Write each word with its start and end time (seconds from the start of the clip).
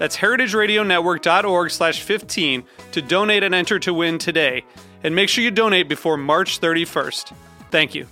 That's 0.00 0.16
heritageradionetwork.org 0.16 1.70
slash 1.70 2.02
15 2.02 2.64
to 2.92 3.02
donate 3.02 3.42
and 3.42 3.54
enter 3.54 3.78
to 3.80 3.92
win 3.92 4.16
today. 4.16 4.64
And 5.04 5.14
make 5.14 5.28
sure 5.28 5.44
you 5.44 5.50
donate 5.50 5.90
before 5.90 6.16
March 6.16 6.58
31st. 6.58 7.34
Thank 7.70 7.94
you. 7.94 8.06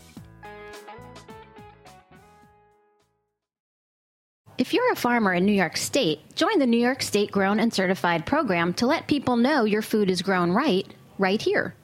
If 4.58 4.74
you're 4.74 4.92
a 4.92 4.96
farmer 4.96 5.32
in 5.32 5.46
New 5.46 5.52
York 5.52 5.78
State, 5.78 6.34
join 6.34 6.58
the 6.58 6.66
New 6.66 6.76
York 6.76 7.00
State 7.00 7.30
Grown 7.30 7.58
and 7.58 7.72
Certified 7.72 8.26
program 8.26 8.74
to 8.74 8.86
let 8.86 9.06
people 9.06 9.38
know 9.38 9.64
your 9.64 9.80
food 9.80 10.10
is 10.10 10.20
grown 10.20 10.52
right, 10.52 10.86
right 11.16 11.40
here. 11.40 11.74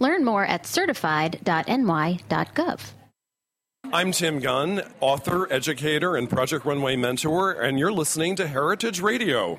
Learn 0.00 0.22
more 0.22 0.44
at 0.44 0.66
certified.ny.gov. 0.66 2.80
I'm 3.92 4.10
Tim 4.10 4.40
Gunn, 4.40 4.82
author, 5.00 5.50
educator, 5.52 6.16
and 6.16 6.28
Project 6.28 6.64
Runway 6.64 6.96
mentor, 6.96 7.52
and 7.52 7.78
you're 7.78 7.92
listening 7.92 8.34
to 8.36 8.46
Heritage 8.46 9.00
Radio. 9.00 9.58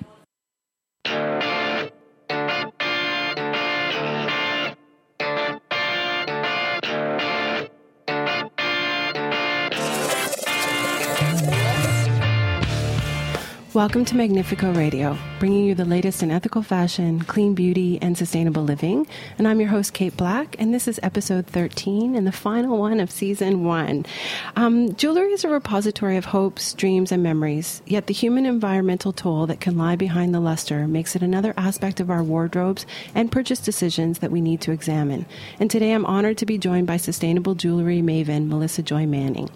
Welcome 13.77 14.05
to 14.05 14.15
Magnifeco 14.15 14.75
Radio, 14.75 15.15
bringing 15.37 15.63
you 15.65 15.75
the 15.75 15.85
latest 15.85 16.23
in 16.23 16.31
ethical 16.31 16.63
fashion, 16.63 17.21
clean 17.21 17.53
beauty, 17.53 17.99
and 18.01 18.17
sustainable 18.17 18.63
living. 18.63 19.05
And 19.37 19.47
I'm 19.47 19.59
your 19.59 19.69
host, 19.69 19.93
Kate 19.93 20.17
Black, 20.17 20.55
and 20.57 20.73
this 20.73 20.87
is 20.87 20.99
episode 21.03 21.45
13 21.45 22.15
and 22.15 22.25
the 22.25 22.31
final 22.31 22.79
one 22.79 22.99
of 22.99 23.11
season 23.11 23.65
one. 23.65 24.07
Um, 24.55 24.95
jewelry 24.95 25.31
is 25.31 25.43
a 25.43 25.49
repository 25.49 26.17
of 26.17 26.25
hopes, 26.25 26.73
dreams, 26.73 27.11
and 27.11 27.21
memories, 27.21 27.83
yet 27.85 28.07
the 28.07 28.15
human 28.15 28.47
environmental 28.47 29.13
toll 29.13 29.45
that 29.45 29.61
can 29.61 29.77
lie 29.77 29.95
behind 29.95 30.33
the 30.33 30.39
luster 30.39 30.87
makes 30.87 31.15
it 31.15 31.21
another 31.21 31.53
aspect 31.55 31.99
of 31.99 32.09
our 32.09 32.23
wardrobes 32.23 32.87
and 33.13 33.31
purchase 33.31 33.59
decisions 33.59 34.17
that 34.19 34.31
we 34.31 34.41
need 34.41 34.59
to 34.61 34.71
examine. 34.71 35.27
And 35.59 35.69
today 35.69 35.91
I'm 35.91 36.07
honored 36.07 36.39
to 36.39 36.47
be 36.47 36.57
joined 36.57 36.87
by 36.87 36.97
sustainable 36.97 37.53
jewelry 37.53 38.01
maven 38.01 38.47
Melissa 38.47 38.81
Joy 38.81 39.05
Manning. 39.05 39.51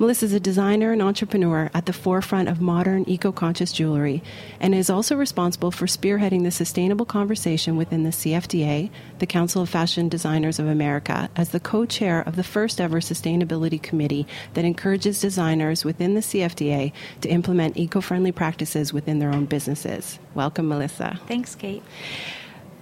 Melissa 0.00 0.26
is 0.26 0.32
a 0.32 0.38
designer 0.38 0.92
and 0.92 1.02
entrepreneur 1.02 1.68
at 1.74 1.86
the 1.86 1.92
forefront 1.92 2.48
of 2.48 2.60
modern 2.60 3.04
eco 3.08 3.32
conscious 3.32 3.72
jewelry 3.72 4.22
and 4.60 4.72
is 4.72 4.88
also 4.88 5.16
responsible 5.16 5.72
for 5.72 5.86
spearheading 5.86 6.44
the 6.44 6.52
sustainable 6.52 7.04
conversation 7.04 7.76
within 7.76 8.04
the 8.04 8.10
CFDA, 8.10 8.90
the 9.18 9.26
Council 9.26 9.62
of 9.62 9.68
Fashion 9.68 10.08
Designers 10.08 10.60
of 10.60 10.68
America, 10.68 11.28
as 11.34 11.48
the 11.48 11.58
co 11.58 11.84
chair 11.84 12.22
of 12.22 12.36
the 12.36 12.44
first 12.44 12.80
ever 12.80 13.00
sustainability 13.00 13.82
committee 13.82 14.24
that 14.54 14.64
encourages 14.64 15.20
designers 15.20 15.84
within 15.84 16.14
the 16.14 16.20
CFDA 16.20 16.92
to 17.22 17.28
implement 17.28 17.76
eco 17.76 18.00
friendly 18.00 18.30
practices 18.30 18.92
within 18.92 19.18
their 19.18 19.30
own 19.30 19.46
businesses. 19.46 20.20
Welcome, 20.32 20.68
Melissa. 20.68 21.18
Thanks, 21.26 21.56
Kate. 21.56 21.82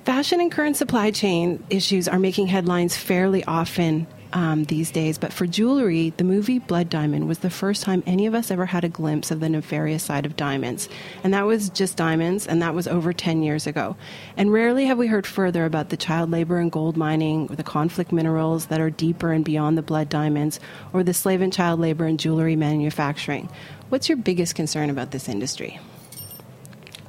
Fashion 0.05 0.38
and 0.38 0.53
current 0.53 0.76
supply 0.76 1.10
chain 1.10 1.65
issues 1.71 2.09
are 2.09 2.19
making 2.19 2.49
headlines 2.49 2.94
fairly 2.94 3.43
often 3.44 4.06
um, 4.32 4.64
these 4.64 4.91
days, 4.91 5.19
but 5.19 5.32
for 5.32 5.47
jewelry, 5.47 6.12
the 6.16 6.25
movie 6.25 6.59
Blood 6.59 6.88
Diamond 6.88 7.28
was 7.28 7.38
the 7.38 7.50
first 7.50 7.82
time 7.82 8.03
any 8.06 8.26
of 8.26 8.34
us 8.34 8.50
ever 8.50 8.66
had 8.66 8.84
a 8.84 8.88
glimpse 8.88 9.31
of 9.31 9.41
the 9.41 9.48
nefarious 9.48 10.03
side 10.03 10.26
of 10.26 10.37
diamonds. 10.37 10.88
And 11.25 11.32
that 11.34 11.47
was 11.47 11.70
just 11.70 11.97
diamonds, 11.97 12.47
and 12.47 12.62
that 12.62 12.75
was 12.75 12.88
over 12.88 13.12
10 13.12 13.42
years 13.42 13.66
ago. 13.66 13.97
And 14.37 14.53
rarely 14.53 14.87
have 14.87 14.98
we 14.98 15.06
heard 15.06 15.26
further 15.26 15.64
about 15.64 15.88
the 15.88 15.97
child 15.97 16.31
labor 16.31 16.59
and 16.59 16.70
gold 16.70 16.97
mining, 16.97 17.48
or 17.50 17.56
the 17.56 17.62
conflict 17.62 18.12
minerals 18.12 18.66
that 18.66 18.81
are 18.81 18.91
deeper 18.91 19.32
and 19.32 19.44
beyond 19.44 19.78
the 19.78 19.82
blood 19.82 20.09
diamonds, 20.09 20.60
or 20.93 21.03
the 21.03 21.14
slave 21.14 21.41
and 21.41 21.53
child 21.53 21.81
labor 21.81 22.06
in 22.06 22.19
jewelry 22.19 22.56
manufacturing. 22.56 23.48
What's 23.88 24.08
your 24.08 24.19
biggest 24.19 24.54
concern 24.54 24.91
about 24.91 25.10
this 25.10 25.28
industry? 25.28 25.81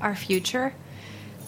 Our 0.01 0.15
future. 0.15 0.73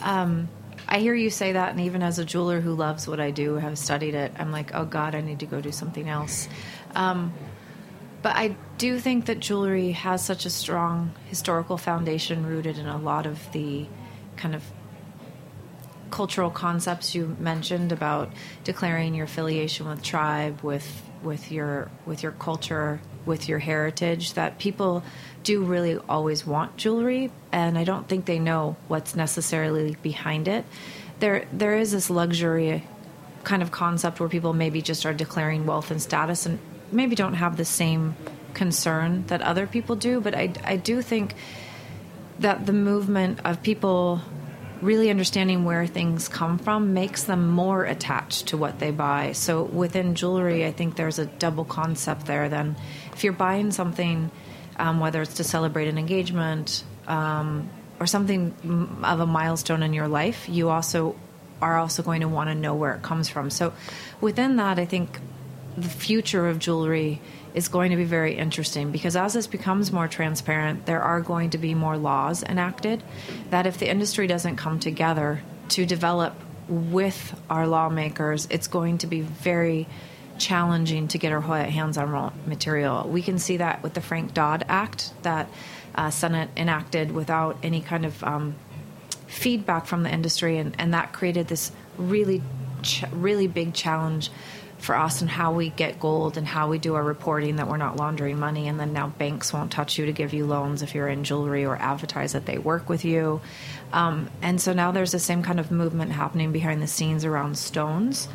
Um, 0.01 0.49
I 0.91 0.99
hear 0.99 1.13
you 1.13 1.29
say 1.29 1.53
that, 1.53 1.69
and 1.69 1.79
even 1.81 2.01
as 2.01 2.17
a 2.17 2.25
jeweler 2.25 2.61
who 2.61 2.73
loves 2.73 3.07
what 3.07 3.19
I 3.19 3.29
do, 3.29 3.55
have 3.55 3.77
studied 3.77 4.15
it, 4.15 4.33
I'm 4.39 4.51
like, 4.51 4.73
oh 4.73 4.85
God, 4.85 5.13
I 5.13 5.21
need 5.21 5.39
to 5.41 5.45
go 5.45 5.61
do 5.61 5.71
something 5.71 6.09
else. 6.09 6.49
Um, 6.95 7.31
but 8.23 8.35
I 8.35 8.55
do 8.79 8.99
think 8.99 9.27
that 9.27 9.39
jewelry 9.39 9.91
has 9.91 10.25
such 10.25 10.47
a 10.47 10.49
strong 10.49 11.13
historical 11.27 11.77
foundation 11.77 12.43
rooted 12.43 12.79
in 12.79 12.87
a 12.87 12.97
lot 12.97 13.27
of 13.27 13.51
the 13.51 13.85
kind 14.35 14.55
of 14.55 14.63
cultural 16.09 16.49
concepts 16.49 17.13
you 17.13 17.37
mentioned 17.39 17.91
about 17.91 18.33
declaring 18.63 19.13
your 19.13 19.25
affiliation 19.25 19.87
with 19.87 20.01
tribe, 20.01 20.59
with 20.61 21.03
with 21.23 21.51
your 21.51 21.89
with 22.05 22.23
your 22.23 22.31
culture, 22.33 22.99
with 23.25 23.49
your 23.49 23.59
heritage. 23.59 24.33
That 24.33 24.59
people 24.59 25.03
do 25.43 25.63
really 25.63 25.97
always 26.09 26.45
want 26.45 26.77
jewelry, 26.77 27.31
and 27.51 27.77
I 27.77 27.83
don't 27.83 28.07
think 28.07 28.25
they 28.25 28.39
know 28.39 28.75
what's 28.87 29.15
necessarily 29.15 29.95
behind 30.01 30.47
it. 30.47 30.65
There, 31.19 31.47
there 31.51 31.75
is 31.77 31.91
this 31.91 32.09
luxury 32.09 32.83
kind 33.43 33.61
of 33.61 33.71
concept 33.71 34.19
where 34.19 34.29
people 34.29 34.53
maybe 34.53 34.81
just 34.81 35.05
are 35.05 35.13
declaring 35.13 35.65
wealth 35.65 35.91
and 35.91 36.01
status, 36.01 36.45
and 36.45 36.59
maybe 36.91 37.15
don't 37.15 37.35
have 37.35 37.57
the 37.57 37.65
same 37.65 38.15
concern 38.53 39.25
that 39.27 39.41
other 39.41 39.67
people 39.67 39.95
do. 39.95 40.21
But 40.21 40.35
I, 40.35 40.53
I 40.63 40.75
do 40.75 41.01
think 41.01 41.35
that 42.39 42.65
the 42.65 42.73
movement 42.73 43.39
of 43.43 43.61
people 43.61 44.21
really 44.81 45.09
understanding 45.09 45.65
where 45.65 45.85
things 45.85 46.27
come 46.27 46.57
from 46.57 46.93
makes 46.93 47.23
them 47.23 47.49
more 47.49 47.83
attached 47.83 48.47
to 48.47 48.57
what 48.57 48.79
they 48.79 48.91
buy. 48.91 49.33
So 49.33 49.63
within 49.63 50.15
jewelry, 50.15 50.65
I 50.65 50.71
think 50.71 50.95
there's 50.95 51.19
a 51.19 51.25
double 51.25 51.65
concept 51.65 52.25
there. 52.25 52.49
Then, 52.49 52.75
if 53.13 53.23
you're 53.23 53.33
buying 53.33 53.71
something 53.71 54.31
um, 54.79 54.99
whether 54.99 55.21
it's 55.21 55.35
to 55.35 55.43
celebrate 55.43 55.87
an 55.89 55.97
engagement 55.97 56.83
um, 57.07 57.69
or 57.99 58.07
something 58.07 58.99
of 59.03 59.19
a 59.19 59.25
milestone 59.25 59.83
in 59.83 59.93
your 59.93 60.07
life, 60.07 60.47
you 60.49 60.69
also 60.69 61.15
are 61.61 61.77
also 61.77 62.01
going 62.01 62.21
to 62.21 62.27
want 62.29 62.49
to 62.49 62.55
know 62.55 62.73
where 62.73 62.95
it 62.95 63.01
comes 63.01 63.27
from. 63.27 63.49
So, 63.49 63.73
within 64.21 64.55
that, 64.55 64.79
I 64.79 64.85
think 64.85 65.19
the 65.77 65.89
future 65.89 66.47
of 66.47 66.57
jewelry 66.59 67.21
is 67.53 67.67
going 67.67 67.91
to 67.91 67.97
be 67.97 68.03
very 68.03 68.37
interesting 68.37 68.91
because 68.91 69.15
as 69.15 69.33
this 69.33 69.47
becomes 69.47 69.91
more 69.91 70.07
transparent, 70.07 70.85
there 70.85 71.01
are 71.01 71.21
going 71.21 71.49
to 71.51 71.57
be 71.57 71.73
more 71.73 71.97
laws 71.97 72.43
enacted 72.43 73.03
that 73.49 73.65
if 73.65 73.77
the 73.77 73.89
industry 73.89 74.27
doesn't 74.27 74.55
come 74.55 74.79
together 74.79 75.41
to 75.69 75.85
develop 75.85 76.33
with 76.67 77.39
our 77.49 77.67
lawmakers, 77.67 78.47
it's 78.49 78.67
going 78.67 78.99
to 78.99 79.07
be 79.07 79.21
very 79.21 79.87
challenging 80.37 81.07
to 81.09 81.17
get 81.17 81.31
our 81.31 81.41
hands 81.41 81.97
on 81.97 82.09
raw 82.09 82.31
material. 82.45 83.07
We 83.07 83.21
can 83.21 83.39
see 83.39 83.57
that 83.57 83.83
with 83.83 83.93
the 83.93 84.01
Frank 84.01 84.33
Dodd 84.33 84.65
Act 84.69 85.11
that 85.23 85.49
uh, 85.95 86.09
Senate 86.09 86.49
enacted 86.55 87.11
without 87.11 87.57
any 87.61 87.81
kind 87.81 88.05
of 88.05 88.23
um, 88.23 88.55
feedback 89.27 89.85
from 89.85 90.03
the 90.03 90.11
industry, 90.11 90.57
and, 90.57 90.75
and 90.79 90.93
that 90.93 91.13
created 91.13 91.47
this 91.47 91.71
really, 91.97 92.41
ch- 92.81 93.03
really 93.11 93.47
big 93.47 93.73
challenge 93.73 94.31
for 94.79 94.95
us 94.95 95.21
and 95.21 95.29
how 95.29 95.51
we 95.51 95.69
get 95.69 95.99
gold 95.99 96.37
and 96.37 96.47
how 96.47 96.69
we 96.69 96.79
do 96.79 96.95
our 96.95 97.03
reporting 97.03 97.57
that 97.57 97.67
we're 97.67 97.77
not 97.77 97.97
laundering 97.97 98.39
money 98.39 98.67
and 98.67 98.79
then 98.79 98.93
now 98.93 99.07
banks 99.07 99.53
won't 99.53 99.71
touch 99.71 99.97
you 99.97 100.05
to 100.05 100.11
give 100.11 100.33
you 100.33 100.45
loans 100.45 100.81
if 100.81 100.95
you're 100.95 101.07
in 101.07 101.23
jewelry 101.23 101.65
or 101.65 101.75
advertise 101.75 102.33
that 102.33 102.45
they 102.45 102.57
work 102.57 102.89
with 102.89 103.05
you 103.05 103.41
um, 103.91 104.29
and 104.41 104.61
so 104.61 104.73
now 104.73 104.91
there's 104.91 105.11
the 105.11 105.19
same 105.19 105.43
kind 105.43 105.59
of 105.59 105.69
movement 105.69 106.11
happening 106.11 106.51
behind 106.51 106.81
the 106.81 106.87
scenes 106.87 107.25
around 107.25 107.57
stones 107.57 108.27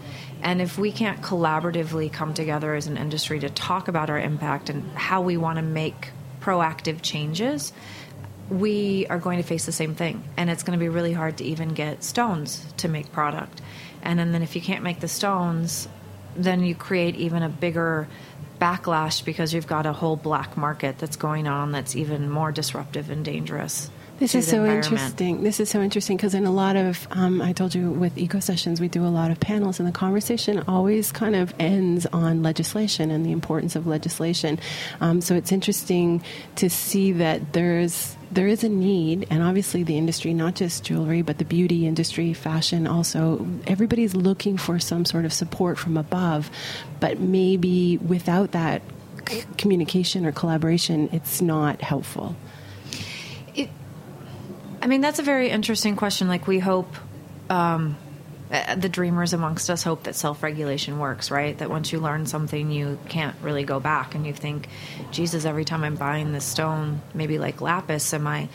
and 0.45 0.61
if 0.61 0.77
we 0.77 0.93
can't 0.93 1.23
collaboratively 1.23 2.13
come 2.13 2.35
together 2.35 2.75
as 2.75 2.87
an 2.87 2.99
industry 2.99 3.41
to 3.41 3.49
talk 3.49 3.89
about 3.89 4.11
our 4.11 4.19
impact 4.19 4.69
and 4.69 4.85
how 4.93 5.23
we 5.23 5.39
want 5.39 5.57
to 5.57 5.63
make 5.63 6.11
proactive 6.43 7.01
changes, 7.01 7.73
we 8.51 9.07
are 9.09 9.19
going 9.19 9.39
to 9.39 9.43
face 9.43 9.65
the 9.65 9.73
same 9.73 9.95
thing. 9.95 10.23
And 10.37 10.51
it's 10.51 10.63
going 10.63 10.79
to 10.79 10.83
be 10.83 10.91
really 10.91 11.15
hard 11.15 11.39
to 11.39 11.45
even 11.45 11.71
get 11.71 12.05
stones 12.05 12.65
to 12.77 12.89
make 12.89 13.11
product. 13.11 13.63
And, 14.03 14.21
and 14.21 14.35
then 14.35 14.43
if 14.43 14.55
you 14.55 14.61
can't 14.61 14.85
make 14.85 15.01
the 15.01 15.09
stones, 15.09 15.89
then 16.37 16.63
you 16.63 16.75
create 16.75 17.17
even 17.17 17.43
a 17.43 17.49
bigger 17.49 18.09
backlash 18.61 19.25
because 19.25 19.53
you've 19.53 19.67
got 19.67 19.87
a 19.87 19.93
whole 19.93 20.17
black 20.17 20.57
market 20.57 20.99
that's 20.99 21.17
going 21.17 21.47
on 21.47 21.73
that's 21.73 21.97
even 21.97 22.31
more 22.31 22.53
disruptive 22.53 23.11
and 23.11 23.25
dangerous. 23.25 23.91
This 24.19 24.37
is 24.37 24.47
so 24.47 24.65
interesting. 24.65 25.43
This 25.43 25.59
is 25.59 25.69
so 25.69 25.83
interesting 25.83 26.17
because 26.17 26.35
in 26.35 26.47
a 26.47 26.53
lot 26.53 26.77
of, 26.77 27.09
um, 27.11 27.43
I 27.43 27.53
told 27.53 27.75
you 27.75 27.91
with 27.91 28.17
eco 28.17 28.39
sessions, 28.39 28.81
we 28.81 28.87
do 28.87 29.05
a 29.05 29.09
lot 29.09 29.33
of 29.33 29.41
panels, 29.41 29.81
and 29.81 29.89
the 29.89 29.93
conversation 29.93 30.63
always 30.69 31.11
kind 31.11 31.35
of 31.35 31.53
ends 31.59 32.07
on 32.07 32.43
legislation 32.43 33.11
and 33.11 33.27
the 33.27 33.33
importance 33.33 33.75
of 33.75 33.89
legislation. 33.89 34.61
Um, 35.01 35.21
so 35.21 35.35
it's 35.35 35.51
interesting 35.51 36.23
to 36.57 36.71
see 36.71 37.11
that 37.13 37.55
there's 37.55 38.17
there 38.31 38.47
is 38.49 38.65
a 38.65 38.69
need, 38.69 39.27
and 39.31 39.43
obviously 39.43 39.83
the 39.83 39.97
industry, 39.97 40.35
not 40.35 40.55
just 40.55 40.85
jewelry, 40.85 41.23
but 41.23 41.39
the 41.39 41.45
beauty 41.45 41.87
industry, 41.87 42.33
fashion, 42.33 42.87
also 42.87 43.47
everybody's 43.67 44.15
looking 44.15 44.57
for 44.57 44.79
some 44.79 45.05
sort 45.05 45.25
of 45.25 45.33
support 45.33 45.79
from 45.79 45.97
above, 45.97 46.51
but 47.01 47.21
maybe 47.21 47.99
without 47.99 48.53
that 48.53 48.83
c- 49.29 49.45
communication 49.57 50.27
or 50.27 50.33
collaboration, 50.33 51.09
it's 51.13 51.41
not 51.41 51.81
helpful. 51.81 52.35
It, 53.55 53.71
I 54.83 54.87
mean, 54.87 55.01
that's 55.01 55.19
a 55.19 55.23
very 55.23 55.51
interesting 55.51 55.97
question. 55.97 56.29
Like, 56.29 56.47
we 56.47 56.59
hope 56.59 56.95
um, 57.51 57.97
the 58.51 58.89
dreamers 58.89 59.33
amongst 59.33 59.71
us 59.71 59.83
hope 59.83 60.05
that 60.05 60.15
self 60.15 60.43
regulation 60.43 60.99
works, 60.99 61.31
right? 61.31 61.57
That 61.59 61.71
once 61.71 61.93
you 61.93 62.01
learn 62.01 62.27
something, 62.27 62.71
you 62.71 62.99
can't 63.09 63.37
really 63.43 63.65
go 63.65 63.81
back, 63.81 64.15
and 64.15 64.27
you 64.27 64.33
think, 64.33 64.69
Jesus, 65.11 65.45
every 65.45 65.65
time 65.65 65.83
I'm 65.85 65.97
buying 65.97 66.33
this 66.33 66.45
stone, 66.45 67.01
maybe 67.15 67.39
like 67.39 67.61
lapis, 67.61 68.13
am 68.13 68.27
I 68.27 68.49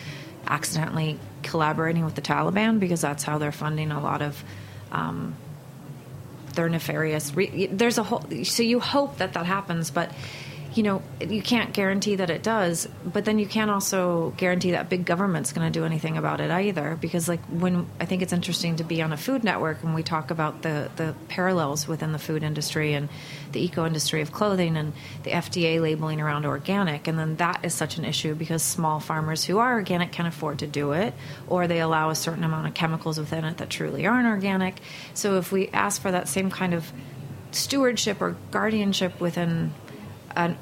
accidentally 0.48 1.20
collaborating 1.44 2.06
with 2.06 2.16
the 2.16 2.22
Taliban 2.22 2.80
because 2.80 3.02
that's 3.02 3.24
how 3.24 3.38
they're 3.38 3.52
funding 3.52 3.92
a 3.92 4.02
lot 4.02 4.22
of. 4.22 4.44
Um, 4.92 5.36
their 6.54 6.68
nefarious. 6.68 7.34
Re- 7.36 7.68
there's 7.68 7.98
a 7.98 8.04
whole. 8.04 8.24
So 8.44 8.64
you 8.64 8.80
hope 8.80 9.20
that 9.20 9.34
that 9.34 9.46
happens, 9.46 9.92
but 9.92 10.12
you 10.74 10.84
know 10.84 11.02
you 11.20 11.42
can't 11.42 11.74
guarantee 11.74 12.16
that 12.16 12.30
it 12.30 12.44
does. 12.44 12.88
But 13.06 13.26
then 13.26 13.40
you 13.40 13.48
can't 13.48 13.72
also 13.72 14.34
guarantee 14.38 14.72
that 14.72 14.90
big 14.90 15.06
government's 15.06 15.52
going 15.52 15.72
to 15.72 15.80
do 15.80 15.86
anything 15.86 16.18
about 16.18 16.42
it 16.42 16.52
either. 16.52 16.98
Because 17.00 17.28
like 17.28 17.44
when 17.46 17.88
I 18.00 18.06
think 18.06 18.22
it's 18.22 18.34
interesting 18.34 18.76
to 18.78 18.84
be 18.84 19.02
on 19.02 19.12
a 19.12 19.18
food 19.18 19.44
network 19.44 19.84
and 19.84 19.96
we 19.96 20.04
talk 20.04 20.32
about 20.32 20.62
the 20.62 20.90
the 20.96 21.16
parallels 21.28 21.88
within 21.88 22.12
the 22.12 22.20
food 22.20 22.44
industry 22.44 22.94
and 22.94 23.10
the 23.52 23.64
eco 23.64 23.86
industry 23.86 24.22
of 24.22 24.32
clothing 24.32 24.78
and 24.78 24.94
the 25.24 25.32
FDA 25.32 25.82
labeling 25.82 26.22
around 26.22 26.46
organic, 26.46 27.08
and 27.08 27.18
then 27.18 27.36
that 27.38 27.64
is 27.64 27.74
such 27.74 27.98
an 27.98 28.06
issue 28.06 28.36
because 28.36 28.62
small 28.62 29.00
farmers 29.00 29.44
who 29.44 29.58
are 29.58 29.74
organic 29.74 30.12
can 30.12 30.26
afford 30.26 30.60
to 30.60 30.68
do 30.68 30.92
it, 30.92 31.14
or 31.48 31.68
they 31.68 31.80
allow 31.80 32.10
a 32.10 32.16
certain 32.16 32.44
amount 32.44 32.68
of 32.68 32.74
chemicals 32.74 33.18
within 33.18 33.44
it 33.46 33.58
that 33.58 33.70
truly 33.70 34.06
aren't 34.06 34.28
organic. 34.28 34.76
So 35.14 35.38
if 35.38 35.52
we 35.52 35.70
ask 35.70 36.02
for 36.02 36.12
that 36.12 36.28
same 36.28 36.52
kind 36.52 36.74
of 36.74 36.92
stewardship 37.52 38.22
or 38.22 38.36
guardianship 38.52 39.20
within 39.20 39.74
an, 40.36 40.58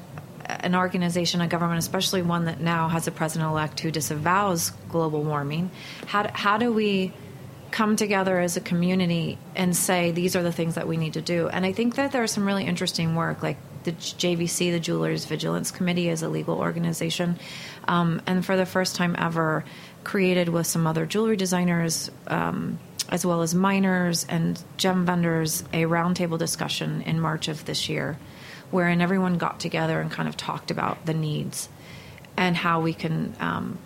an 0.48 0.74
organization, 0.74 1.40
a 1.40 1.48
government, 1.48 1.78
especially 1.78 2.22
one 2.22 2.46
that 2.46 2.60
now 2.60 2.88
has 2.88 3.06
a 3.06 3.10
president 3.10 3.50
elect 3.50 3.80
who 3.80 3.90
disavows 3.90 4.70
global 4.88 5.22
warming, 5.22 5.70
how 6.06 6.30
how 6.32 6.58
do 6.58 6.72
we 6.72 7.12
come 7.70 7.96
together 7.96 8.38
as 8.40 8.56
a 8.56 8.60
community 8.60 9.36
and 9.54 9.76
say 9.76 10.10
these 10.10 10.34
are 10.34 10.42
the 10.42 10.52
things 10.52 10.74
that 10.76 10.88
we 10.88 10.96
need 10.96 11.12
to 11.14 11.20
do? 11.20 11.48
And 11.48 11.66
I 11.66 11.72
think 11.72 11.96
that 11.96 12.12
there's 12.12 12.32
some 12.32 12.46
really 12.46 12.64
interesting 12.64 13.14
work, 13.14 13.42
like 13.42 13.58
the 13.84 13.92
JVC, 13.92 14.72
the 14.72 14.80
Jewelers 14.80 15.26
Vigilance 15.26 15.70
Committee, 15.70 16.08
is 16.08 16.22
a 16.22 16.28
legal 16.28 16.58
organization, 16.58 17.38
um, 17.86 18.22
and 18.26 18.44
for 18.44 18.56
the 18.56 18.66
first 18.66 18.96
time 18.96 19.14
ever, 19.18 19.64
created 20.04 20.48
with 20.48 20.66
some 20.66 20.86
other 20.86 21.06
jewelry 21.06 21.36
designers. 21.36 22.10
Um, 22.26 22.78
as 23.10 23.24
well 23.24 23.40
as 23.40 23.54
miners 23.54 24.26
and 24.28 24.62
gem 24.76 25.06
vendors, 25.06 25.62
a 25.72 25.84
roundtable 25.84 26.38
discussion 26.38 27.00
in 27.02 27.18
March 27.18 27.48
of 27.48 27.64
this 27.64 27.88
year, 27.88 28.18
wherein 28.70 29.00
everyone 29.00 29.38
got 29.38 29.60
together 29.60 30.00
and 30.00 30.10
kind 30.10 30.28
of 30.28 30.36
talked 30.36 30.70
about 30.70 31.06
the 31.06 31.14
needs 31.14 31.68
and 32.36 32.56
how 32.56 32.80
we 32.80 32.94
can 32.94 33.34
um, 33.40 33.78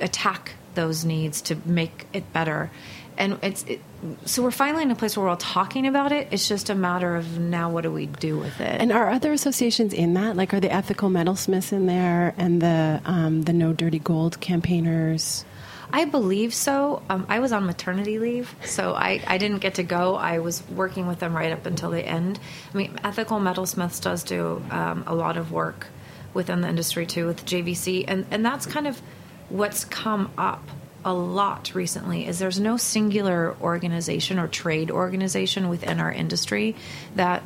attack 0.00 0.54
those 0.74 1.04
needs 1.04 1.40
to 1.42 1.56
make 1.64 2.06
it 2.12 2.32
better. 2.32 2.70
And 3.16 3.38
it's 3.42 3.64
it, 3.64 3.80
so 4.26 4.42
we're 4.42 4.52
finally 4.52 4.84
in 4.84 4.90
a 4.92 4.94
place 4.94 5.16
where 5.16 5.24
we're 5.24 5.30
all 5.30 5.36
talking 5.36 5.86
about 5.86 6.12
it. 6.12 6.28
It's 6.30 6.46
just 6.46 6.70
a 6.70 6.74
matter 6.74 7.16
of 7.16 7.38
now 7.38 7.68
what 7.70 7.82
do 7.82 7.90
we 7.90 8.06
do 8.06 8.38
with 8.38 8.60
it? 8.60 8.80
And 8.80 8.92
are 8.92 9.10
other 9.10 9.32
associations 9.32 9.92
in 9.92 10.14
that? 10.14 10.36
Like, 10.36 10.54
are 10.54 10.60
the 10.60 10.72
ethical 10.72 11.10
metalsmiths 11.10 11.72
in 11.72 11.86
there 11.86 12.34
and 12.36 12.62
the 12.62 13.00
um, 13.04 13.42
the 13.42 13.52
No 13.52 13.72
Dirty 13.72 13.98
Gold 13.98 14.40
campaigners? 14.40 15.44
I 15.92 16.04
believe 16.04 16.52
so. 16.52 17.02
Um, 17.08 17.26
I 17.28 17.40
was 17.40 17.52
on 17.52 17.64
maternity 17.64 18.18
leave, 18.18 18.54
so 18.64 18.94
I, 18.94 19.22
I 19.26 19.38
didn't 19.38 19.58
get 19.58 19.76
to 19.76 19.82
go. 19.82 20.16
I 20.16 20.38
was 20.40 20.62
working 20.68 21.06
with 21.06 21.18
them 21.18 21.34
right 21.34 21.52
up 21.52 21.64
until 21.66 21.90
the 21.90 22.04
end. 22.06 22.38
I 22.72 22.76
mean, 22.76 22.98
Ethical 23.02 23.38
Metalsmiths 23.38 24.02
does 24.02 24.22
do 24.22 24.62
um, 24.70 25.04
a 25.06 25.14
lot 25.14 25.36
of 25.36 25.50
work 25.50 25.86
within 26.34 26.60
the 26.60 26.68
industry 26.68 27.06
too 27.06 27.26
with 27.26 27.44
JVC, 27.46 28.04
and, 28.06 28.26
and 28.30 28.44
that's 28.44 28.66
kind 28.66 28.86
of 28.86 29.00
what's 29.48 29.84
come 29.86 30.30
up 30.36 30.62
a 31.04 31.12
lot 31.14 31.74
recently 31.74 32.26
is 32.26 32.38
there's 32.38 32.60
no 32.60 32.76
singular 32.76 33.56
organization 33.62 34.38
or 34.38 34.48
trade 34.48 34.90
organization 34.90 35.68
within 35.68 36.00
our 36.00 36.12
industry 36.12 36.74
that 37.14 37.42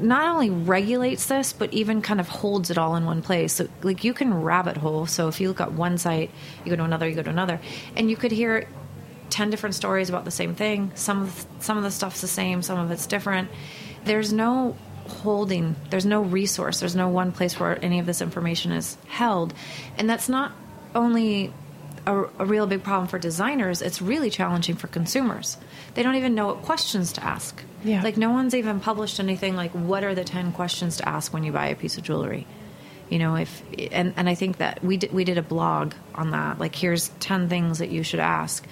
not 0.00 0.34
only 0.34 0.50
regulates 0.50 1.26
this, 1.26 1.52
but 1.52 1.72
even 1.72 2.02
kind 2.02 2.20
of 2.20 2.28
holds 2.28 2.70
it 2.70 2.78
all 2.78 2.96
in 2.96 3.04
one 3.04 3.22
place. 3.22 3.54
So, 3.54 3.68
like, 3.82 4.04
you 4.04 4.14
can 4.14 4.42
rabbit 4.42 4.76
hole. 4.76 5.06
So, 5.06 5.28
if 5.28 5.40
you 5.40 5.48
look 5.48 5.60
at 5.60 5.72
one 5.72 5.98
site, 5.98 6.30
you 6.64 6.70
go 6.70 6.76
to 6.76 6.84
another, 6.84 7.08
you 7.08 7.14
go 7.14 7.22
to 7.22 7.30
another, 7.30 7.60
and 7.96 8.10
you 8.10 8.16
could 8.16 8.32
hear 8.32 8.68
ten 9.30 9.50
different 9.50 9.74
stories 9.74 10.08
about 10.08 10.24
the 10.24 10.30
same 10.30 10.54
thing. 10.54 10.92
Some 10.94 11.22
of 11.22 11.46
some 11.60 11.76
of 11.76 11.84
the 11.84 11.90
stuff's 11.90 12.20
the 12.20 12.28
same, 12.28 12.62
some 12.62 12.78
of 12.78 12.90
it's 12.90 13.06
different. 13.06 13.50
There's 14.04 14.32
no 14.32 14.76
holding. 15.06 15.76
There's 15.90 16.06
no 16.06 16.22
resource. 16.22 16.80
There's 16.80 16.96
no 16.96 17.08
one 17.08 17.32
place 17.32 17.58
where 17.58 17.82
any 17.84 17.98
of 17.98 18.06
this 18.06 18.20
information 18.20 18.72
is 18.72 18.96
held, 19.08 19.54
and 19.96 20.08
that's 20.08 20.28
not 20.28 20.52
only 20.94 21.52
a, 22.06 22.22
a, 22.38 22.44
real 22.44 22.66
big 22.66 22.82
problem 22.82 23.06
for 23.08 23.18
designers, 23.18 23.82
it's 23.82 24.02
really 24.02 24.30
challenging 24.30 24.76
for 24.76 24.88
consumers. 24.88 25.56
They 25.94 26.02
don't 26.02 26.16
even 26.16 26.34
know 26.34 26.48
what 26.48 26.62
questions 26.62 27.12
to 27.14 27.24
ask. 27.24 27.62
Yeah. 27.84 28.02
Like, 28.02 28.16
no 28.16 28.30
one's 28.30 28.54
even 28.54 28.80
published 28.80 29.20
anything 29.20 29.56
like, 29.56 29.70
what 29.72 30.04
are 30.04 30.14
the 30.14 30.24
10 30.24 30.52
questions 30.52 30.96
to 30.98 31.08
ask 31.08 31.32
when 31.32 31.44
you 31.44 31.52
buy 31.52 31.66
a 31.68 31.76
piece 31.76 31.98
of 31.98 32.04
jewelry? 32.04 32.46
You 33.08 33.18
know, 33.18 33.36
if, 33.36 33.62
and, 33.92 34.14
and 34.16 34.28
I 34.28 34.34
think 34.34 34.58
that 34.58 34.82
we 34.82 34.96
did, 34.96 35.12
we 35.12 35.24
did 35.24 35.38
a 35.38 35.42
blog 35.42 35.94
on 36.14 36.30
that. 36.30 36.58
Like, 36.58 36.74
here's 36.74 37.08
10 37.20 37.48
things 37.48 37.78
that 37.78 37.90
you 37.90 38.02
should 38.02 38.20
ask. 38.20 38.66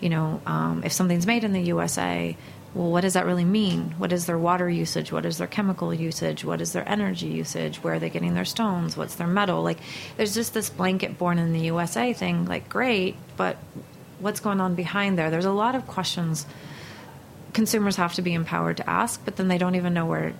You 0.00 0.10
know, 0.10 0.40
um, 0.46 0.82
if 0.84 0.92
something's 0.92 1.26
made 1.26 1.44
in 1.44 1.52
the 1.52 1.62
USA, 1.62 2.36
well, 2.74 2.90
what 2.90 3.02
does 3.02 3.14
that 3.14 3.24
really 3.24 3.44
mean? 3.44 3.94
What 3.98 4.12
is 4.12 4.26
their 4.26 4.38
water 4.38 4.68
usage? 4.68 5.12
What 5.12 5.24
is 5.24 5.38
their 5.38 5.46
chemical 5.46 5.94
usage? 5.94 6.44
What 6.44 6.60
is 6.60 6.72
their 6.72 6.88
energy 6.88 7.28
usage? 7.28 7.76
Where 7.78 7.94
are 7.94 7.98
they 8.00 8.10
getting 8.10 8.34
their 8.34 8.44
stones? 8.44 8.96
What's 8.96 9.14
their 9.14 9.28
metal? 9.28 9.62
Like, 9.62 9.78
there's 10.16 10.34
just 10.34 10.54
this 10.54 10.70
blanket 10.70 11.16
born 11.16 11.38
in 11.38 11.52
the 11.52 11.60
USA 11.60 12.12
thing, 12.12 12.46
like, 12.46 12.68
great, 12.68 13.16
but 13.36 13.56
what's 14.18 14.40
going 14.40 14.60
on 14.60 14.74
behind 14.74 15.16
there? 15.16 15.30
There's 15.30 15.44
a 15.44 15.52
lot 15.52 15.74
of 15.74 15.86
questions 15.86 16.46
consumers 17.52 17.96
have 17.96 18.14
to 18.14 18.22
be 18.22 18.34
empowered 18.34 18.76
to 18.78 18.90
ask, 18.90 19.24
but 19.24 19.36
then 19.36 19.48
they 19.48 19.58
don't 19.58 19.76
even 19.76 19.94
know 19.94 20.06
where 20.06 20.34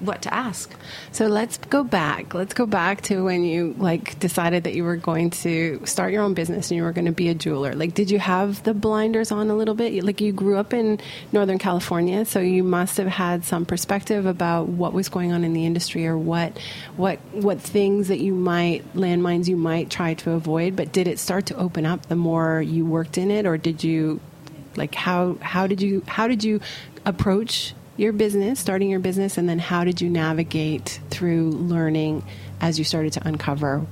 what 0.00 0.22
to 0.22 0.32
ask. 0.32 0.72
So 1.12 1.26
let's 1.26 1.58
go 1.58 1.84
back. 1.84 2.34
Let's 2.34 2.54
go 2.54 2.66
back 2.66 3.02
to 3.02 3.24
when 3.24 3.44
you 3.44 3.74
like 3.78 4.18
decided 4.18 4.64
that 4.64 4.74
you 4.74 4.84
were 4.84 4.96
going 4.96 5.30
to 5.30 5.80
start 5.84 6.12
your 6.12 6.22
own 6.22 6.34
business 6.34 6.70
and 6.70 6.76
you 6.76 6.84
were 6.84 6.92
going 6.92 7.06
to 7.06 7.12
be 7.12 7.28
a 7.28 7.34
jeweler. 7.34 7.74
Like 7.74 7.94
did 7.94 8.10
you 8.10 8.18
have 8.18 8.62
the 8.62 8.74
blinders 8.74 9.32
on 9.32 9.50
a 9.50 9.56
little 9.56 9.74
bit? 9.74 10.04
Like 10.04 10.20
you 10.20 10.32
grew 10.32 10.56
up 10.56 10.72
in 10.72 11.00
Northern 11.32 11.58
California, 11.58 12.24
so 12.24 12.40
you 12.40 12.62
must 12.62 12.96
have 12.96 13.06
had 13.06 13.44
some 13.44 13.66
perspective 13.66 14.26
about 14.26 14.68
what 14.68 14.92
was 14.92 15.08
going 15.08 15.32
on 15.32 15.44
in 15.44 15.52
the 15.52 15.66
industry 15.66 16.06
or 16.06 16.16
what 16.16 16.58
what 16.96 17.18
what 17.32 17.60
things 17.60 18.08
that 18.08 18.20
you 18.20 18.34
might 18.34 18.94
landmines 18.94 19.48
you 19.48 19.56
might 19.56 19.90
try 19.90 20.14
to 20.14 20.32
avoid, 20.32 20.76
but 20.76 20.92
did 20.92 21.08
it 21.08 21.18
start 21.18 21.46
to 21.46 21.56
open 21.56 21.86
up 21.86 22.06
the 22.06 22.16
more 22.16 22.62
you 22.62 22.86
worked 22.86 23.18
in 23.18 23.30
it 23.30 23.46
or 23.46 23.56
did 23.56 23.82
you 23.82 24.20
like 24.76 24.94
how 24.94 25.36
how 25.40 25.66
did 25.66 25.82
you 25.82 26.02
how 26.06 26.28
did 26.28 26.44
you 26.44 26.60
approach 27.04 27.74
your 27.98 28.12
business, 28.12 28.60
starting 28.60 28.88
your 28.88 29.00
business, 29.00 29.36
and 29.36 29.48
then 29.48 29.58
how 29.58 29.84
did 29.84 30.00
you 30.00 30.08
navigate 30.08 31.00
through 31.10 31.50
learning 31.50 32.24
as 32.60 32.78
you 32.78 32.84
started 32.84 33.12
to 33.14 33.28
uncover 33.28 33.84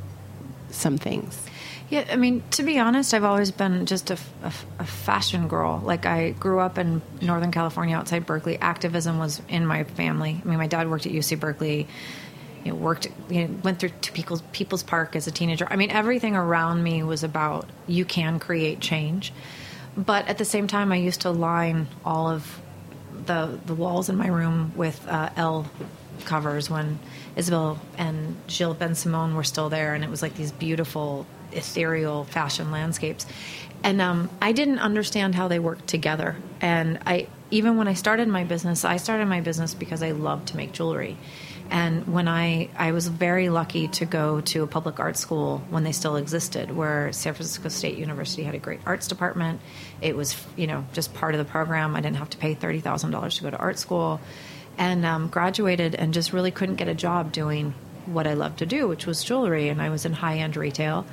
some 0.71 0.97
things? 0.97 1.43
Yeah, 1.91 2.05
I 2.11 2.17
mean, 2.17 2.43
to 2.53 2.63
be 2.63 2.79
honest, 2.79 3.15
I've 3.15 3.25
always 3.25 3.51
been 3.51 3.87
just 3.87 4.11
a, 4.11 4.19
a, 4.43 4.53
a, 4.81 4.85
fashion 4.85 5.47
girl. 5.47 5.81
Like, 5.85 6.05
I 6.05 6.31
grew 6.31 6.59
up 6.59 6.79
in 6.79 7.01
Northern 7.23 7.53
California 7.53 7.97
outside 7.97 8.27
Berkeley. 8.27 8.59
Activism 8.59 9.19
was 9.19 9.41
in 9.49 9.67
my 9.67 9.85
family. 9.85 10.41
I 10.45 10.49
mean, 10.49 10.59
my 10.59 10.67
dad 10.67 10.91
worked 10.91 11.07
at 11.07 11.13
UC 11.13 11.39
Berkeley. 11.39 11.87
You 12.65 12.73
know, 12.73 12.79
worked, 12.79 13.07
you 13.29 13.47
know, 13.47 13.55
went 13.63 13.79
through 13.79 13.91
to 14.01 14.13
People's, 14.13 14.43
People's 14.51 14.83
Park 14.83 15.15
as 15.15 15.29
a 15.29 15.31
teenager. 15.31 15.69
I 15.71 15.77
mean, 15.77 15.91
everything 15.91 16.35
around 16.35 16.83
me 16.83 17.05
was 17.05 17.23
about 17.23 17.69
you 17.87 18.05
can 18.05 18.41
create 18.41 18.81
change. 18.81 19.33
But 19.97 20.27
at 20.27 20.39
the 20.39 20.45
same 20.45 20.67
time, 20.67 20.91
I 20.91 20.97
used 20.97 21.21
to 21.21 21.31
line 21.31 21.87
all 22.05 22.29
of 22.29 22.61
the 23.27 23.59
the 23.67 23.75
walls 23.75 24.09
in 24.09 24.17
my 24.17 24.29
room 24.29 24.73
with 24.77 25.07
uh, 25.09 25.31
Elle 25.37 25.67
covers 26.25 26.71
when 26.71 26.99
Isabel 27.37 27.79
and 27.99 28.37
Gilles 28.49 28.75
Bensimon 28.75 29.35
were 29.35 29.45
still 29.45 29.69
there, 29.69 29.95
and 29.95 30.03
it 30.03 30.11
was 30.11 30.23
like 30.23 30.35
these 30.35 30.53
beautiful 30.53 31.27
ethereal 31.53 32.25
fashion 32.25 32.71
landscapes. 32.71 33.27
And 33.83 34.01
um, 34.01 34.31
I 34.41 34.53
didn't 34.53 34.79
understand 34.79 35.35
how 35.35 35.49
they 35.49 35.59
worked 35.59 35.87
together. 35.87 36.37
And 36.61 36.99
I, 37.07 37.29
even 37.51 37.77
when 37.77 37.89
I 37.89 37.95
started 37.95 38.29
my 38.29 38.45
business, 38.45 38.85
I 38.85 38.97
started 38.97 39.27
my 39.27 39.41
business 39.41 39.75
because 39.75 40.03
I 40.03 40.11
loved 40.13 40.49
to 40.49 40.57
make 40.57 40.73
jewelry. 40.73 41.17
And 41.69 42.07
when 42.07 42.29
I, 42.29 42.71
I 42.77 42.93
was 42.93 43.09
very 43.09 43.49
lucky 43.49 43.89
to 43.89 44.07
go 44.07 44.41
to 44.41 44.63
a 44.63 44.67
public 44.67 45.01
art 45.01 45.17
school 45.17 45.59
when 45.69 45.83
they 45.83 45.93
still 45.93 46.17
existed, 46.17 46.71
where 46.71 47.13
San 47.13 47.35
Francisco 47.35 47.69
State 47.69 47.99
University 47.99 48.45
had 48.45 48.55
a 48.55 48.59
great 48.59 48.81
arts 48.87 49.09
department. 49.09 49.61
It 50.01 50.17
was, 50.17 50.37
you 50.57 50.69
know, 50.69 50.85
just 50.93 51.13
part 51.15 51.35
of 51.35 51.39
the 51.39 51.45
program. 51.45 51.97
I 51.97 52.01
didn't 52.01 52.17
have 52.19 52.31
to 52.31 52.39
pay 52.39 52.55
thirty 52.55 52.81
thousand 52.81 53.11
dollars 53.11 53.37
to 53.39 53.43
go 53.43 53.51
to 53.51 53.57
art 53.57 53.79
school, 53.79 54.21
and 54.79 55.05
um, 55.05 55.29
graduated 55.29 55.95
and 55.97 56.15
just 56.15 56.33
really 56.33 56.53
couldn't 56.53 56.77
get 56.77 56.89
a 56.89 56.95
job 56.95 57.33
doing 57.33 57.75
what 58.07 58.27
I 58.27 58.35
loved 58.35 58.61
to 58.61 58.67
do, 58.67 58.87
which 58.87 59.05
was 59.05 59.25
jewelry. 59.25 59.69
And 59.69 59.83
I 59.83 59.91
was 59.91 60.05
in 60.07 60.13
high 60.13 60.39
end 60.39 60.57
retail, 60.57 61.05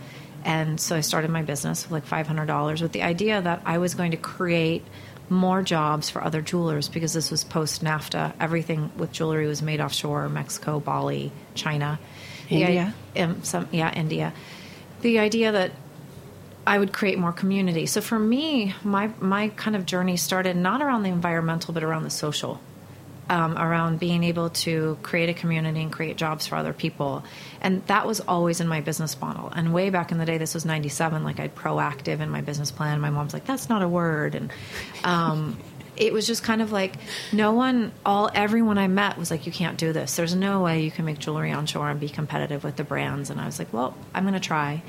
and 0.46 0.80
so 0.80 0.96
I 0.96 1.02
started 1.02 1.32
my 1.32 1.42
business 1.42 1.84
with 1.86 1.92
like 1.92 2.06
five 2.06 2.28
hundred 2.28 2.46
dollars 2.46 2.82
with 2.82 2.92
the 2.92 3.02
idea 3.02 3.42
that 3.42 3.64
I 3.66 3.80
was 3.80 3.96
going 3.96 4.12
to 4.12 4.18
create 4.18 4.86
more 5.34 5.62
jobs 5.62 6.10
for 6.10 6.24
other 6.24 6.42
jewelers 6.42 6.90
because 6.90 7.14
this 7.14 7.32
was 7.32 7.44
post 7.44 7.84
NAFTA. 7.84 8.34
Everything 8.40 8.92
with 8.98 9.12
jewelry 9.12 9.48
was 9.48 9.62
made 9.62 9.82
offshore 9.82 10.30
Mexico, 10.30 10.80
Bali, 10.80 11.32
China. 11.56 12.00
India? 12.50 12.94
The, 13.14 13.22
um, 13.22 13.44
some, 13.44 13.68
yeah, 13.72 13.94
India. 13.94 14.34
The 15.02 15.20
idea 15.20 15.52
that 15.52 15.72
I 16.66 16.78
would 16.78 16.94
create 16.94 17.18
more 17.18 17.34
community. 17.34 17.86
So 17.86 18.00
for 18.00 18.18
me, 18.18 18.74
my, 18.84 19.12
my 19.20 19.50
kind 19.50 19.76
of 19.76 19.86
journey 19.86 20.18
started 20.18 20.56
not 20.56 20.82
around 20.82 21.04
the 21.04 21.10
environmental, 21.10 21.74
but 21.74 21.84
around 21.84 22.04
the 22.04 22.10
social 22.10 22.62
um, 23.30 23.58
around 23.58 24.00
being 24.00 24.24
able 24.24 24.50
to 24.50 24.98
create 25.02 25.30
a 25.30 25.34
community 25.34 25.82
and 25.82 25.92
create 25.92 26.18
jobs 26.18 26.48
for 26.48 26.56
other 26.56 26.74
people. 26.74 27.24
And 27.62 27.86
that 27.88 28.06
was 28.06 28.20
always 28.22 28.60
in 28.60 28.68
my 28.68 28.82
business 28.82 29.20
model. 29.20 29.50
And 29.50 29.74
way 29.74 29.90
back 29.90 30.12
in 30.12 30.18
the 30.18 30.26
day, 30.26 30.38
this 30.38 30.54
was 30.54 30.66
97, 30.66 31.24
like 31.24 31.40
I'd 31.40 31.56
proactive 31.56 32.20
in 32.20 32.30
my 32.30 32.42
business 32.42 32.72
plan. 32.72 33.00
My 33.00 33.10
mom's 33.10 33.34
like, 33.34 33.46
that's 33.46 33.70
not 33.70 33.82
a 33.82 33.88
word. 33.88 34.36
And, 34.36 34.52
um, 35.04 35.58
it 35.96 36.12
was 36.12 36.26
just 36.26 36.44
kind 36.44 36.62
of 36.62 36.72
like 36.72 36.96
no 37.32 37.54
one 37.54 37.92
all 38.06 38.30
everyone 38.34 38.78
i 38.78 38.88
met 38.88 39.18
was 39.18 39.30
like 39.30 39.46
you 39.46 39.52
can't 39.52 39.78
do 39.78 39.94
this 39.94 40.16
there's 40.16 40.36
no 40.36 40.62
way 40.62 40.82
you 40.82 40.92
can 40.92 41.06
make 41.06 41.20
jewelry 41.20 41.52
on 41.52 41.66
shore 41.66 41.90
and 41.90 42.00
be 42.00 42.10
competitive 42.10 42.64
with 42.64 42.76
the 42.76 42.84
brands 42.84 43.30
and 43.30 43.40
i 43.40 43.46
was 43.46 43.60
like 43.60 43.72
well 43.72 43.96
i'm 44.14 44.24
going 44.24 44.34
to 44.34 44.40
try 44.40 44.82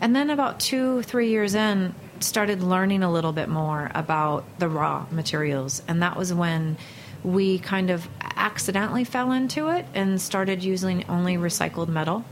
and 0.00 0.14
then 0.14 0.30
about 0.30 0.60
two 0.60 1.02
three 1.02 1.30
years 1.30 1.54
in 1.54 1.94
started 2.20 2.62
learning 2.62 3.02
a 3.02 3.10
little 3.10 3.32
bit 3.32 3.48
more 3.48 3.90
about 3.94 4.44
the 4.58 4.68
raw 4.68 5.06
materials 5.10 5.82
and 5.88 6.02
that 6.02 6.16
was 6.16 6.32
when 6.32 6.76
we 7.22 7.58
kind 7.58 7.90
of 7.90 8.08
accidentally 8.36 9.04
fell 9.04 9.32
into 9.32 9.68
it 9.68 9.86
and 9.94 10.20
started 10.20 10.64
using 10.64 11.04
only 11.08 11.36
recycled 11.36 11.88
metal 11.88 12.24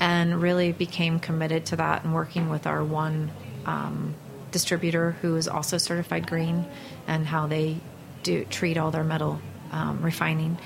and 0.00 0.40
really 0.40 0.72
became 0.72 1.18
committed 1.18 1.66
to 1.66 1.76
that 1.76 2.04
and 2.04 2.14
working 2.14 2.48
with 2.48 2.66
our 2.66 2.84
one 2.84 3.30
um, 3.66 4.14
distributor 4.50 5.12
who 5.22 5.36
is 5.36 5.48
also 5.48 5.78
certified 5.78 6.26
green 6.26 6.64
and 7.06 7.26
how 7.26 7.46
they 7.46 7.76
do 8.22 8.44
treat 8.44 8.76
all 8.76 8.90
their 8.90 9.04
metal 9.04 9.40
um, 9.72 10.02
refining. 10.02 10.58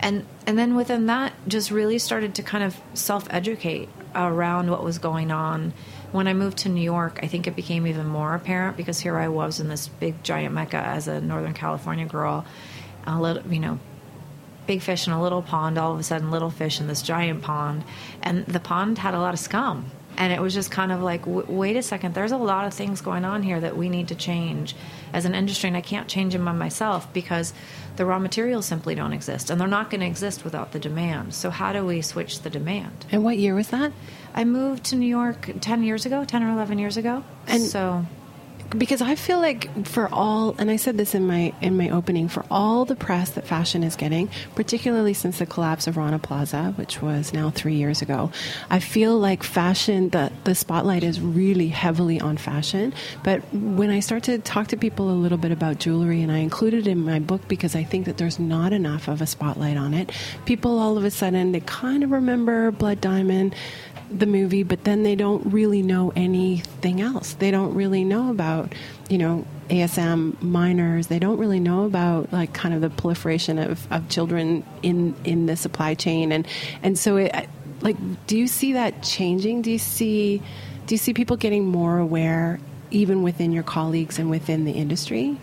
And 0.00 0.26
and 0.46 0.58
then 0.58 0.74
within 0.74 1.06
that 1.06 1.32
just 1.46 1.70
really 1.70 1.98
started 1.98 2.34
to 2.36 2.42
kind 2.42 2.64
of 2.64 2.78
self-educate 2.94 3.88
around 4.14 4.70
what 4.70 4.82
was 4.82 4.98
going 4.98 5.30
on. 5.30 5.72
When 6.12 6.26
I 6.26 6.34
moved 6.34 6.58
to 6.58 6.68
New 6.68 6.82
York, 6.82 7.20
I 7.22 7.28
think 7.28 7.46
it 7.46 7.54
became 7.54 7.86
even 7.86 8.06
more 8.06 8.34
apparent 8.34 8.76
because 8.76 8.98
here 8.98 9.16
I 9.16 9.28
was 9.28 9.60
in 9.60 9.68
this 9.68 9.88
big 9.88 10.22
giant 10.22 10.54
mecca 10.54 10.78
as 10.78 11.06
a 11.06 11.20
Northern 11.20 11.54
California 11.54 12.06
girl, 12.06 12.44
a 13.06 13.20
little, 13.20 13.42
you 13.52 13.60
know, 13.60 13.78
big 14.66 14.82
fish 14.82 15.06
in 15.06 15.12
a 15.12 15.20
little 15.22 15.42
pond, 15.42 15.78
all 15.78 15.92
of 15.92 15.98
a 15.98 16.02
sudden 16.02 16.30
little 16.30 16.50
fish 16.50 16.80
in 16.80 16.86
this 16.86 17.02
giant 17.02 17.42
pond, 17.42 17.82
and 18.22 18.46
the 18.46 18.60
pond 18.60 18.98
had 18.98 19.14
a 19.14 19.18
lot 19.20 19.34
of 19.34 19.40
scum. 19.40 19.90
And 20.16 20.32
it 20.34 20.40
was 20.42 20.52
just 20.52 20.70
kind 20.70 20.92
of 20.92 21.00
like, 21.00 21.22
w- 21.24 21.46
wait 21.48 21.76
a 21.76 21.82
second, 21.82 22.14
there's 22.14 22.32
a 22.32 22.36
lot 22.36 22.66
of 22.66 22.74
things 22.74 23.00
going 23.00 23.24
on 23.24 23.42
here 23.42 23.58
that 23.58 23.76
we 23.76 23.88
need 23.88 24.08
to 24.08 24.14
change 24.14 24.74
as 25.14 25.24
an 25.24 25.34
industry, 25.34 25.68
and 25.68 25.76
I 25.76 25.80
can't 25.80 26.08
change 26.08 26.34
them 26.34 26.44
by 26.44 26.52
myself 26.52 27.10
because 27.14 27.54
the 27.96 28.04
raw 28.04 28.18
materials 28.18 28.66
simply 28.66 28.94
don't 28.94 29.12
exist, 29.14 29.48
and 29.50 29.58
they're 29.60 29.66
not 29.68 29.88
going 29.88 30.00
to 30.02 30.06
exist 30.06 30.44
without 30.44 30.72
the 30.72 30.78
demand. 30.78 31.32
So, 31.32 31.48
how 31.50 31.72
do 31.72 31.86
we 31.86 32.02
switch 32.02 32.42
the 32.42 32.50
demand? 32.50 33.06
And 33.10 33.24
what 33.24 33.38
year 33.38 33.54
was 33.54 33.68
that? 33.68 33.92
I 34.34 34.44
moved 34.44 34.84
to 34.86 34.96
New 34.96 35.06
York 35.08 35.50
10 35.60 35.84
years 35.84 36.04
ago, 36.04 36.24
10 36.24 36.42
or 36.42 36.50
11 36.52 36.78
years 36.78 36.96
ago. 36.96 37.24
And- 37.46 37.62
so 37.62 38.04
because 38.76 39.02
I 39.02 39.14
feel 39.14 39.38
like 39.38 39.86
for 39.86 40.08
all, 40.12 40.54
and 40.58 40.70
I 40.70 40.76
said 40.76 40.96
this 40.96 41.14
in 41.14 41.26
my 41.26 41.52
in 41.60 41.76
my 41.76 41.90
opening, 41.90 42.28
for 42.28 42.44
all 42.50 42.84
the 42.84 42.96
press 42.96 43.30
that 43.30 43.46
fashion 43.46 43.82
is 43.82 43.96
getting, 43.96 44.30
particularly 44.54 45.14
since 45.14 45.38
the 45.38 45.46
collapse 45.46 45.86
of 45.86 45.96
Rana 45.96 46.18
Plaza, 46.18 46.72
which 46.76 47.02
was 47.02 47.32
now 47.32 47.50
three 47.50 47.74
years 47.74 48.02
ago, 48.02 48.30
I 48.68 48.78
feel 48.78 49.18
like 49.18 49.42
fashion 49.42 50.10
the 50.10 50.32
the 50.44 50.54
spotlight 50.54 51.02
is 51.02 51.20
really 51.20 51.68
heavily 51.68 52.20
on 52.20 52.36
fashion. 52.36 52.94
But 53.24 53.40
when 53.52 53.90
I 53.90 54.00
start 54.00 54.24
to 54.24 54.38
talk 54.38 54.68
to 54.68 54.76
people 54.76 55.10
a 55.10 55.12
little 55.12 55.38
bit 55.38 55.52
about 55.52 55.78
jewelry, 55.78 56.22
and 56.22 56.30
I 56.30 56.38
include 56.38 56.74
it 56.74 56.86
in 56.86 57.04
my 57.04 57.18
book 57.18 57.46
because 57.48 57.74
I 57.74 57.84
think 57.84 58.06
that 58.06 58.18
there's 58.18 58.38
not 58.38 58.72
enough 58.72 59.08
of 59.08 59.20
a 59.20 59.26
spotlight 59.26 59.76
on 59.76 59.94
it, 59.94 60.12
people 60.44 60.78
all 60.78 60.96
of 60.96 61.04
a 61.04 61.10
sudden 61.10 61.52
they 61.52 61.60
kind 61.60 62.04
of 62.04 62.10
remember 62.10 62.70
Blood 62.70 63.00
Diamond 63.00 63.54
the 64.10 64.26
movie, 64.26 64.62
but 64.62 64.84
then 64.84 65.02
they 65.02 65.14
don't 65.14 65.52
really 65.52 65.82
know 65.82 66.12
anything 66.16 67.00
else. 67.00 67.34
They 67.34 67.50
don't 67.50 67.74
really 67.74 68.04
know 68.04 68.30
about, 68.30 68.74
you 69.08 69.18
know, 69.18 69.46
ASM 69.68 70.40
miners. 70.42 71.06
They 71.06 71.18
don't 71.18 71.38
really 71.38 71.60
know 71.60 71.84
about 71.84 72.32
like 72.32 72.52
kind 72.52 72.74
of 72.74 72.80
the 72.80 72.90
proliferation 72.90 73.58
of, 73.58 73.90
of 73.92 74.08
children 74.08 74.64
in 74.82 75.14
in 75.24 75.46
the 75.46 75.56
supply 75.56 75.94
chain, 75.94 76.32
and 76.32 76.46
and 76.82 76.98
so 76.98 77.16
it 77.16 77.48
like, 77.80 77.96
do 78.26 78.36
you 78.36 78.46
see 78.46 78.74
that 78.74 79.02
changing? 79.02 79.62
Do 79.62 79.70
you 79.70 79.78
see 79.78 80.42
do 80.86 80.94
you 80.94 80.98
see 80.98 81.14
people 81.14 81.36
getting 81.36 81.66
more 81.66 81.98
aware, 81.98 82.58
even 82.90 83.22
within 83.22 83.52
your 83.52 83.62
colleagues 83.62 84.18
and 84.18 84.28
within 84.28 84.64
the 84.64 84.72
industry? 84.72 85.38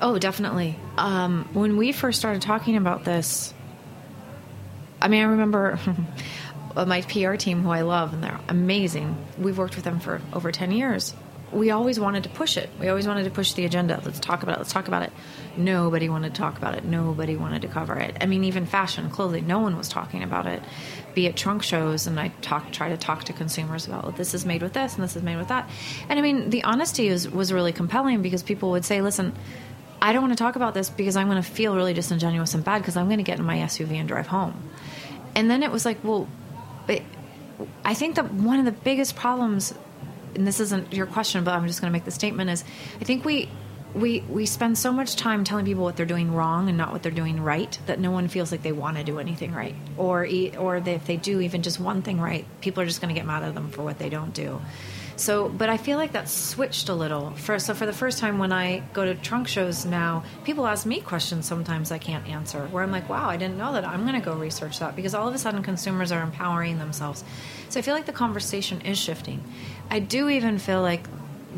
Oh, 0.00 0.18
definitely. 0.18 0.78
Um, 0.96 1.48
when 1.52 1.76
we 1.76 1.92
first 1.92 2.18
started 2.18 2.42
talking 2.42 2.76
about 2.76 3.04
this, 3.04 3.54
I 5.00 5.08
mean, 5.08 5.22
I 5.22 5.26
remember 5.26 5.78
my 6.86 7.02
PR 7.02 7.34
team, 7.34 7.62
who 7.62 7.70
I 7.70 7.82
love, 7.82 8.12
and 8.12 8.22
they're 8.22 8.40
amazing. 8.48 9.16
We've 9.38 9.58
worked 9.58 9.76
with 9.76 9.84
them 9.84 10.00
for 10.00 10.20
over 10.32 10.52
10 10.52 10.70
years. 10.70 11.14
We 11.50 11.70
always 11.70 11.98
wanted 11.98 12.24
to 12.24 12.28
push 12.28 12.58
it. 12.58 12.68
We 12.78 12.88
always 12.88 13.08
wanted 13.08 13.24
to 13.24 13.30
push 13.30 13.54
the 13.54 13.64
agenda. 13.64 14.02
Let's 14.04 14.20
talk 14.20 14.42
about 14.42 14.56
it. 14.56 14.58
Let's 14.58 14.72
talk 14.72 14.86
about 14.86 15.02
it. 15.02 15.12
Nobody 15.56 16.10
wanted 16.10 16.34
to 16.34 16.40
talk 16.40 16.58
about 16.58 16.74
it. 16.74 16.84
Nobody 16.84 17.36
wanted 17.36 17.62
to 17.62 17.68
cover 17.68 17.98
it. 17.98 18.18
I 18.20 18.26
mean, 18.26 18.44
even 18.44 18.66
fashion, 18.66 19.08
clothing, 19.08 19.46
no 19.46 19.58
one 19.58 19.76
was 19.78 19.88
talking 19.88 20.22
about 20.22 20.46
it. 20.46 20.62
Be 21.14 21.26
it 21.26 21.36
trunk 21.36 21.62
shows, 21.62 22.06
and 22.06 22.20
I 22.20 22.28
talk, 22.42 22.70
try 22.70 22.90
to 22.90 22.98
talk 22.98 23.24
to 23.24 23.32
consumers 23.32 23.86
about 23.86 24.04
well, 24.04 24.12
this 24.12 24.34
is 24.34 24.44
made 24.44 24.62
with 24.62 24.74
this 24.74 24.94
and 24.94 25.02
this 25.02 25.16
is 25.16 25.22
made 25.22 25.38
with 25.38 25.48
that. 25.48 25.68
And 26.10 26.18
I 26.18 26.22
mean, 26.22 26.50
the 26.50 26.64
honesty 26.64 27.08
was, 27.10 27.28
was 27.28 27.50
really 27.50 27.72
compelling 27.72 28.20
because 28.20 28.42
people 28.42 28.72
would 28.72 28.84
say, 28.84 29.00
listen, 29.00 29.34
I 30.00 30.12
don't 30.12 30.22
want 30.22 30.36
to 30.36 30.42
talk 30.42 30.56
about 30.56 30.74
this 30.74 30.90
because 30.90 31.16
I'm 31.16 31.28
going 31.28 31.42
to 31.42 31.48
feel 31.48 31.74
really 31.74 31.94
disingenuous 31.94 32.54
and 32.54 32.62
bad 32.62 32.78
because 32.78 32.96
I'm 32.96 33.06
going 33.06 33.18
to 33.18 33.24
get 33.24 33.38
in 33.38 33.44
my 33.44 33.56
SUV 33.56 33.92
and 33.92 34.06
drive 34.06 34.26
home. 34.26 34.70
And 35.34 35.50
then 35.50 35.62
it 35.62 35.70
was 35.70 35.84
like, 35.84 36.02
well, 36.04 36.28
but 36.88 37.02
I 37.84 37.94
think 37.94 38.16
that 38.16 38.32
one 38.32 38.58
of 38.58 38.64
the 38.64 38.72
biggest 38.72 39.14
problems, 39.14 39.74
and 40.34 40.46
this 40.46 40.58
isn't 40.58 40.92
your 40.92 41.06
question, 41.06 41.44
but 41.44 41.54
I'm 41.54 41.66
just 41.66 41.80
going 41.80 41.92
to 41.92 41.92
make 41.92 42.04
the 42.04 42.10
statement 42.10 42.50
is, 42.50 42.64
I 43.00 43.04
think 43.04 43.24
we 43.24 43.48
we 43.94 44.20
we 44.28 44.44
spend 44.44 44.76
so 44.76 44.92
much 44.92 45.16
time 45.16 45.44
telling 45.44 45.64
people 45.64 45.82
what 45.82 45.96
they're 45.96 46.06
doing 46.06 46.34
wrong 46.34 46.68
and 46.68 46.76
not 46.76 46.92
what 46.92 47.02
they're 47.02 47.12
doing 47.12 47.42
right 47.42 47.78
that 47.86 47.98
no 47.98 48.10
one 48.10 48.28
feels 48.28 48.52
like 48.52 48.62
they 48.62 48.72
want 48.72 48.96
to 48.96 49.04
do 49.04 49.18
anything 49.18 49.52
right, 49.52 49.74
or 49.96 50.26
or 50.58 50.80
they, 50.80 50.94
if 50.94 51.06
they 51.06 51.16
do 51.16 51.40
even 51.40 51.62
just 51.62 51.78
one 51.78 52.02
thing 52.02 52.20
right, 52.20 52.44
people 52.60 52.82
are 52.82 52.86
just 52.86 53.00
going 53.00 53.14
to 53.14 53.18
get 53.18 53.26
mad 53.26 53.42
at 53.42 53.54
them 53.54 53.70
for 53.70 53.82
what 53.82 53.98
they 53.98 54.08
don't 54.08 54.34
do. 54.34 54.60
So, 55.18 55.48
but 55.48 55.68
I 55.68 55.76
feel 55.78 55.98
like 55.98 56.12
that's 56.12 56.32
switched 56.32 56.88
a 56.88 56.94
little. 56.94 57.32
For, 57.32 57.58
so, 57.58 57.74
for 57.74 57.86
the 57.86 57.92
first 57.92 58.18
time 58.18 58.38
when 58.38 58.52
I 58.52 58.84
go 58.92 59.04
to 59.04 59.16
trunk 59.16 59.48
shows 59.48 59.84
now, 59.84 60.22
people 60.44 60.64
ask 60.64 60.86
me 60.86 61.00
questions 61.00 61.44
sometimes 61.44 61.90
I 61.90 61.98
can't 61.98 62.26
answer, 62.28 62.68
where 62.68 62.84
I'm 62.84 62.92
like, 62.92 63.08
wow, 63.08 63.28
I 63.28 63.36
didn't 63.36 63.58
know 63.58 63.72
that. 63.72 63.84
I'm 63.84 64.02
going 64.02 64.14
to 64.14 64.24
go 64.24 64.34
research 64.34 64.78
that 64.78 64.94
because 64.94 65.14
all 65.14 65.26
of 65.26 65.34
a 65.34 65.38
sudden 65.38 65.64
consumers 65.64 66.12
are 66.12 66.22
empowering 66.22 66.78
themselves. 66.78 67.24
So, 67.68 67.80
I 67.80 67.82
feel 67.82 67.94
like 67.94 68.06
the 68.06 68.12
conversation 68.12 68.80
is 68.82 68.96
shifting. 68.96 69.42
I 69.90 69.98
do 69.98 70.28
even 70.28 70.56
feel 70.58 70.82
like 70.82 71.08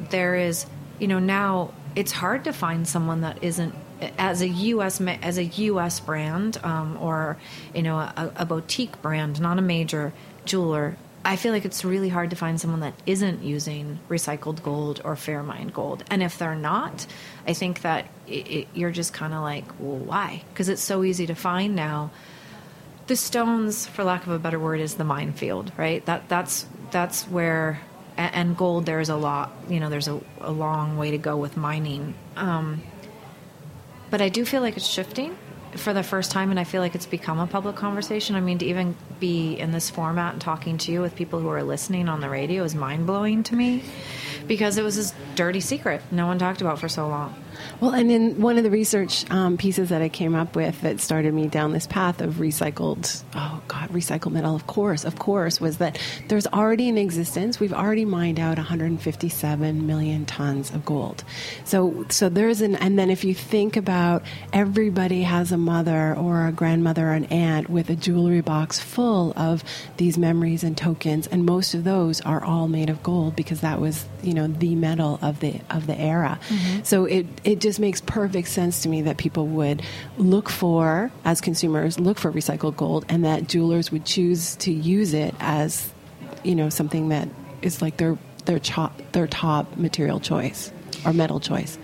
there 0.08 0.36
is, 0.36 0.64
you 0.98 1.06
know, 1.06 1.18
now 1.18 1.74
it's 1.94 2.12
hard 2.12 2.44
to 2.44 2.54
find 2.54 2.88
someone 2.88 3.20
that 3.20 3.44
isn't 3.44 3.74
as 4.16 4.40
a 4.40 4.48
U.S. 4.48 5.02
as 5.02 5.36
a 5.36 5.44
U.S. 5.44 6.00
brand 6.00 6.58
um, 6.64 6.96
or 6.98 7.36
you 7.74 7.82
know 7.82 7.98
a, 7.98 8.32
a 8.36 8.46
boutique 8.46 9.02
brand, 9.02 9.38
not 9.38 9.58
a 9.58 9.62
major 9.62 10.14
jeweler 10.46 10.96
I 11.24 11.36
feel 11.36 11.52
like 11.52 11.66
it's 11.66 11.84
really 11.84 12.08
hard 12.08 12.30
to 12.30 12.36
find 12.36 12.58
someone 12.58 12.80
that 12.80 12.94
isn't 13.04 13.42
using 13.42 13.98
recycled 14.08 14.62
gold 14.62 15.02
or 15.04 15.16
fair 15.16 15.42
mined 15.42 15.74
gold. 15.74 16.02
And 16.10 16.22
if 16.22 16.38
they're 16.38 16.54
not, 16.54 17.06
I 17.46 17.52
think 17.52 17.82
that 17.82 18.06
it, 18.26 18.50
it, 18.50 18.68
you're 18.74 18.90
just 18.90 19.12
kind 19.12 19.34
of 19.34 19.42
like, 19.42 19.66
well, 19.78 19.98
why? 19.98 20.42
Because 20.52 20.70
it's 20.70 20.82
so 20.82 21.04
easy 21.04 21.26
to 21.26 21.34
find 21.34 21.76
now. 21.76 22.10
The 23.06 23.16
stones, 23.16 23.86
for 23.86 24.02
lack 24.02 24.26
of 24.26 24.32
a 24.32 24.38
better 24.38 24.58
word, 24.58 24.80
is 24.80 24.94
the 24.94 25.04
minefield, 25.04 25.72
right? 25.76 26.04
That 26.06 26.28
that's 26.28 26.64
that's 26.90 27.24
where, 27.24 27.80
and 28.16 28.56
gold. 28.56 28.86
There's 28.86 29.08
a 29.08 29.16
lot, 29.16 29.52
you 29.68 29.80
know. 29.80 29.90
There's 29.90 30.08
a, 30.08 30.20
a 30.40 30.52
long 30.52 30.96
way 30.96 31.10
to 31.10 31.18
go 31.18 31.36
with 31.36 31.56
mining, 31.56 32.14
um, 32.36 32.82
but 34.10 34.22
I 34.22 34.28
do 34.28 34.44
feel 34.44 34.62
like 34.62 34.76
it's 34.76 34.86
shifting 34.86 35.36
for 35.76 35.92
the 35.92 36.02
first 36.02 36.30
time, 36.30 36.50
and 36.50 36.58
I 36.58 36.64
feel 36.64 36.80
like 36.80 36.94
it's 36.94 37.06
become 37.06 37.38
a 37.38 37.46
public 37.46 37.76
conversation. 37.76 38.36
I 38.36 38.40
mean, 38.40 38.58
to 38.58 38.66
even 38.66 38.96
be 39.18 39.54
in 39.54 39.72
this 39.72 39.90
format 39.90 40.34
and 40.34 40.40
talking 40.42 40.78
to 40.78 40.92
you 40.92 41.00
with 41.00 41.14
people 41.14 41.40
who 41.40 41.48
are 41.48 41.62
listening 41.62 42.08
on 42.08 42.20
the 42.20 42.28
radio 42.28 42.64
is 42.64 42.74
mind 42.74 43.06
blowing 43.06 43.42
to 43.44 43.56
me 43.56 43.82
because 44.50 44.78
it 44.78 44.83
was 44.83 44.97
this 44.97 45.14
dirty 45.37 45.61
secret 45.61 46.02
no 46.11 46.26
one 46.26 46.37
talked 46.37 46.61
about 46.61 46.80
for 46.80 46.88
so 46.88 47.07
long. 47.07 47.33
Well, 47.80 47.92
and 47.92 48.11
in 48.11 48.40
one 48.40 48.59
of 48.59 48.64
the 48.64 48.71
research 48.71 49.30
um, 49.30 49.57
pieces 49.57 49.88
that 49.90 50.02
I 50.02 50.09
came 50.09 50.35
up 50.35 50.57
with 50.57 50.80
that 50.83 51.00
started 51.00 51.33
me 51.33 51.47
down 51.47 51.73
this 51.73 51.87
path 51.87 52.21
of 52.21 52.35
recycled, 52.35 53.23
oh 53.35 53.62
God, 53.69 53.88
recycled 53.90 54.33
metal, 54.33 54.54
of 54.54 54.66
course, 54.66 55.04
of 55.04 55.19
course, 55.19 55.61
was 55.61 55.78
that 55.78 55.99
there's 56.28 56.47
already 56.49 56.88
in 56.88 56.99
existence, 56.99 57.61
we've 57.61 57.73
already 57.73 58.04
mined 58.04 58.38
out 58.38 58.57
157 58.57 59.87
million 59.87 60.26
tons 60.26 60.71
of 60.71 60.85
gold. 60.85 61.25
So, 61.64 62.07
so 62.09 62.28
there's 62.28 62.61
an, 62.61 62.76
and 62.76 62.99
then 62.99 63.11
if 63.11 63.25
you 63.25 63.35
think 63.35 63.76
about 63.76 64.23
everybody 64.52 65.23
has 65.23 65.52
a 65.52 65.57
mother 65.57 66.14
or 66.16 66.47
a 66.47 66.52
grandmother 66.52 67.09
or 67.09 67.12
an 67.12 67.26
aunt 67.26 67.71
with 67.71 67.90
a 67.90 67.97
jewelry 67.97 68.40
box 68.40 68.78
full 68.78 69.33
of 69.37 69.64
these 69.97 70.19
memories 70.19 70.64
and 70.64 70.76
tokens, 70.76 71.26
and 71.26 71.45
most 71.45 71.75
of 71.75 71.85
those 71.85 72.21
are 72.23 72.42
all 72.42 72.69
made 72.69 72.90
of 72.90 73.02
gold 73.02 73.37
because 73.37 73.61
that 73.61 73.80
was, 73.80 74.04
you 74.23 74.35
know, 74.35 74.39
the 74.47 74.75
metal 74.75 75.18
of 75.23 75.40
the 75.40 75.61
of 75.70 75.87
the 75.87 75.99
era. 75.99 76.38
Mm-hmm. 76.49 76.82
So 76.85 77.04
it 77.04 77.26
it 77.44 77.61
just 77.61 77.80
makes 77.80 78.00
perfect 78.00 78.49
sense 78.49 78.82
to 78.82 78.88
me 78.88 79.02
that 79.02 79.16
people 79.16 79.47
would 79.47 79.82
look 80.18 80.49
for, 80.49 81.11
as 81.25 81.40
consumers, 81.40 81.99
look 81.99 82.18
for 82.18 82.32
recycled 82.32 82.76
gold, 82.76 83.04
and 83.09 83.25
that 83.25 83.47
jewelers 83.49 83.90
would 83.90 84.04
choose 84.04 84.56
to 84.56 84.73
use 84.73 85.14
it 85.14 85.35
as, 85.40 85.92
you 86.44 86.54
know, 86.54 86.68
something 86.68 87.09
that 87.09 87.28
is 87.62 87.82
like 87.82 87.97
their 87.97 88.18
their 88.47 88.59
top 88.59 89.00
their 89.12 89.26
top 89.26 89.76
material 89.76 90.20
choice 90.20 90.73
or 91.04 91.12
metal 91.12 91.40
choice. 91.40 91.78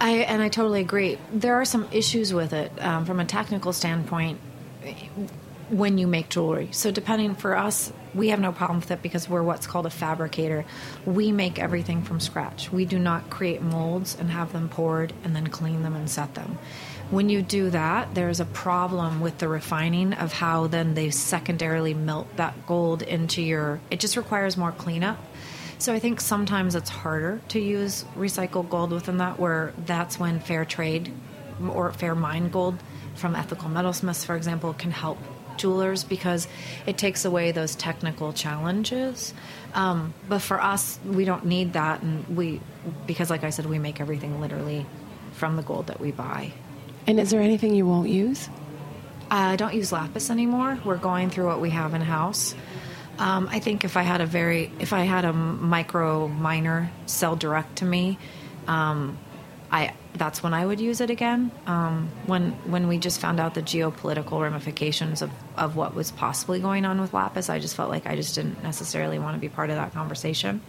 I 0.00 0.10
and 0.10 0.42
I 0.42 0.48
totally 0.48 0.80
agree. 0.80 1.18
There 1.32 1.54
are 1.54 1.64
some 1.64 1.88
issues 1.92 2.34
with 2.34 2.52
it 2.52 2.72
um, 2.82 3.04
from 3.04 3.20
a 3.20 3.24
technical 3.24 3.72
standpoint 3.72 4.38
when 5.70 5.98
you 5.98 6.06
make 6.06 6.28
jewelry. 6.28 6.68
So 6.72 6.90
depending 6.90 7.34
for 7.34 7.56
us, 7.56 7.92
we 8.14 8.28
have 8.28 8.40
no 8.40 8.52
problem 8.52 8.80
with 8.80 8.90
it 8.90 9.02
because 9.02 9.28
we're 9.28 9.42
what's 9.42 9.66
called 9.66 9.86
a 9.86 9.90
fabricator. 9.90 10.64
We 11.04 11.32
make 11.32 11.58
everything 11.58 12.02
from 12.02 12.20
scratch. 12.20 12.70
We 12.72 12.84
do 12.84 12.98
not 12.98 13.30
create 13.30 13.62
molds 13.62 14.16
and 14.18 14.30
have 14.30 14.52
them 14.52 14.68
poured 14.68 15.12
and 15.24 15.34
then 15.34 15.48
clean 15.48 15.82
them 15.82 15.94
and 15.94 16.08
set 16.08 16.34
them. 16.34 16.58
When 17.10 17.28
you 17.28 17.42
do 17.42 17.70
that, 17.70 18.14
there's 18.14 18.40
a 18.40 18.44
problem 18.44 19.20
with 19.20 19.38
the 19.38 19.48
refining 19.48 20.14
of 20.14 20.32
how 20.32 20.68
then 20.68 20.94
they 20.94 21.10
secondarily 21.10 21.94
melt 21.94 22.36
that 22.36 22.66
gold 22.66 23.02
into 23.02 23.42
your. 23.42 23.80
It 23.90 24.00
just 24.00 24.16
requires 24.16 24.56
more 24.56 24.72
cleanup. 24.72 25.18
So 25.78 25.92
I 25.92 25.98
think 25.98 26.20
sometimes 26.20 26.74
it's 26.74 26.88
harder 26.88 27.40
to 27.48 27.60
use 27.60 28.04
recycled 28.16 28.70
gold 28.70 28.90
within 28.90 29.18
that, 29.18 29.38
where 29.38 29.74
that's 29.84 30.18
when 30.18 30.40
fair 30.40 30.64
trade 30.64 31.12
or 31.68 31.92
fair 31.92 32.14
mine 32.14 32.48
gold 32.48 32.78
from 33.14 33.36
ethical 33.36 33.68
metalsmiths, 33.68 34.24
for 34.24 34.34
example, 34.34 34.72
can 34.72 34.90
help 34.90 35.18
jewelers 35.56 36.04
because 36.04 36.48
it 36.86 36.98
takes 36.98 37.24
away 37.24 37.52
those 37.52 37.74
technical 37.74 38.32
challenges. 38.32 39.34
Um, 39.74 40.14
but 40.28 40.40
for 40.40 40.60
us, 40.60 40.98
we 41.04 41.24
don't 41.24 41.46
need 41.46 41.72
that, 41.72 42.02
and 42.02 42.26
we 42.36 42.60
because, 43.06 43.30
like 43.30 43.44
I 43.44 43.50
said, 43.50 43.66
we 43.66 43.78
make 43.78 44.00
everything 44.00 44.40
literally 44.40 44.86
from 45.32 45.56
the 45.56 45.62
gold 45.62 45.88
that 45.88 46.00
we 46.00 46.12
buy. 46.12 46.52
And 47.06 47.18
is 47.20 47.30
there 47.30 47.40
anything 47.40 47.74
you 47.74 47.86
won't 47.86 48.08
use? 48.08 48.48
I 49.30 49.56
don't 49.56 49.74
use 49.74 49.90
lapis 49.92 50.30
anymore. 50.30 50.78
We're 50.84 50.96
going 50.96 51.30
through 51.30 51.46
what 51.46 51.60
we 51.60 51.70
have 51.70 51.94
in 51.94 52.00
house. 52.00 52.54
Um, 53.18 53.48
I 53.50 53.58
think 53.58 53.84
if 53.84 53.96
I 53.96 54.02
had 54.02 54.20
a 54.20 54.26
very, 54.26 54.70
if 54.80 54.92
I 54.92 55.04
had 55.04 55.24
a 55.24 55.32
micro 55.32 56.28
miner 56.28 56.90
sell 57.06 57.36
direct 57.36 57.76
to 57.76 57.84
me, 57.84 58.18
um, 58.66 59.18
I 59.74 59.92
that's 60.16 60.40
when 60.40 60.54
I 60.54 60.64
would 60.64 60.80
use 60.80 61.00
it 61.00 61.10
again. 61.10 61.50
Um, 61.66 62.08
when 62.26 62.52
when 62.70 62.86
we 62.86 62.98
just 62.98 63.20
found 63.20 63.40
out 63.40 63.54
the 63.54 63.62
geopolitical 63.62 64.40
ramifications 64.40 65.20
of, 65.20 65.32
of 65.56 65.74
what 65.74 65.96
was 65.96 66.12
possibly 66.12 66.60
going 66.60 66.84
on 66.84 67.00
with 67.00 67.12
Lapis, 67.12 67.50
I 67.50 67.58
just 67.58 67.74
felt 67.74 67.90
like 67.90 68.06
I 68.06 68.14
just 68.14 68.36
didn't 68.36 68.62
necessarily 68.62 69.18
want 69.18 69.34
to 69.34 69.40
be 69.40 69.48
part 69.48 69.70
of 69.70 69.76
that 69.76 69.92
conversation. 69.92 70.62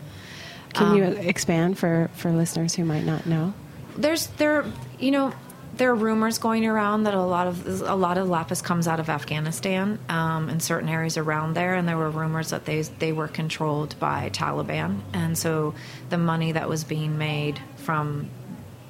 Can 0.73 0.87
um, 0.87 0.97
you 0.97 1.03
expand 1.03 1.77
for, 1.77 2.09
for 2.15 2.31
listeners 2.31 2.73
who 2.73 2.83
might 2.83 3.05
not 3.05 3.27
know? 3.27 3.53
There's 3.95 4.25
there 4.27 4.65
you 4.99 5.11
know 5.11 5.33
there 5.77 5.91
are 5.91 5.95
rumors 5.95 6.39
going 6.39 6.65
around 6.65 7.03
that 7.03 7.13
a 7.13 7.21
lot 7.21 7.45
of 7.45 7.81
a 7.83 7.95
lot 7.95 8.17
of 8.17 8.27
lapis 8.27 8.63
comes 8.63 8.87
out 8.87 8.99
of 8.99 9.07
Afghanistan 9.07 9.99
um, 10.09 10.49
and 10.49 10.63
certain 10.63 10.89
areas 10.89 11.15
around 11.15 11.53
there, 11.53 11.75
and 11.75 11.87
there 11.87 11.97
were 11.97 12.09
rumors 12.09 12.49
that 12.49 12.65
they 12.65 12.81
they 12.81 13.11
were 13.11 13.27
controlled 13.27 13.95
by 13.99 14.31
Taliban, 14.31 15.01
and 15.13 15.37
so 15.37 15.75
the 16.09 16.17
money 16.17 16.53
that 16.53 16.67
was 16.67 16.83
being 16.83 17.19
made 17.19 17.59
from 17.77 18.31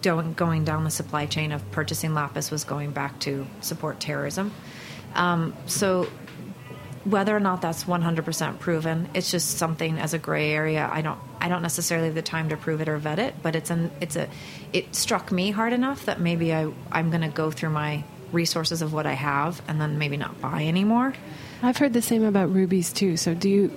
going 0.05 0.63
down 0.63 0.83
the 0.83 0.91
supply 0.91 1.25
chain 1.25 1.51
of 1.51 1.69
purchasing 1.71 2.13
lapis 2.13 2.51
was 2.51 2.63
going 2.63 2.91
back 2.91 3.19
to 3.21 3.45
support 3.61 3.99
terrorism. 3.99 4.51
Um, 5.15 5.55
so 5.65 6.07
whether 7.05 7.35
or 7.35 7.39
not 7.39 7.61
that's 7.61 7.83
100% 7.83 8.59
proven, 8.59 9.07
it's 9.13 9.29
just 9.29 9.57
something 9.57 9.99
as 9.99 10.13
a 10.13 10.17
gray 10.17 10.51
area. 10.51 10.89
I 10.91 11.01
don't 11.01 11.19
I 11.39 11.47
don't 11.47 11.61
necessarily 11.61 12.07
have 12.07 12.15
the 12.15 12.23
time 12.23 12.49
to 12.49 12.57
prove 12.57 12.81
it 12.81 12.89
or 12.89 12.97
vet 12.97 13.19
it, 13.19 13.35
but 13.43 13.55
it's 13.55 13.69
an 13.69 13.91
it's 14.01 14.15
a 14.15 14.27
it 14.73 14.95
struck 14.95 15.31
me 15.31 15.51
hard 15.51 15.73
enough 15.73 16.05
that 16.05 16.19
maybe 16.19 16.53
I 16.53 16.71
I'm 16.91 17.11
going 17.11 17.21
to 17.21 17.27
go 17.27 17.51
through 17.51 17.69
my 17.69 18.03
resources 18.31 18.81
of 18.81 18.91
what 18.93 19.05
I 19.05 19.13
have 19.13 19.61
and 19.67 19.79
then 19.79 19.99
maybe 19.99 20.17
not 20.17 20.41
buy 20.41 20.65
anymore. 20.65 21.13
I've 21.61 21.77
heard 21.77 21.93
the 21.93 22.01
same 22.01 22.23
about 22.23 22.51
rubies 22.51 22.91
too. 22.91 23.17
So 23.17 23.35
do 23.35 23.49
you 23.49 23.67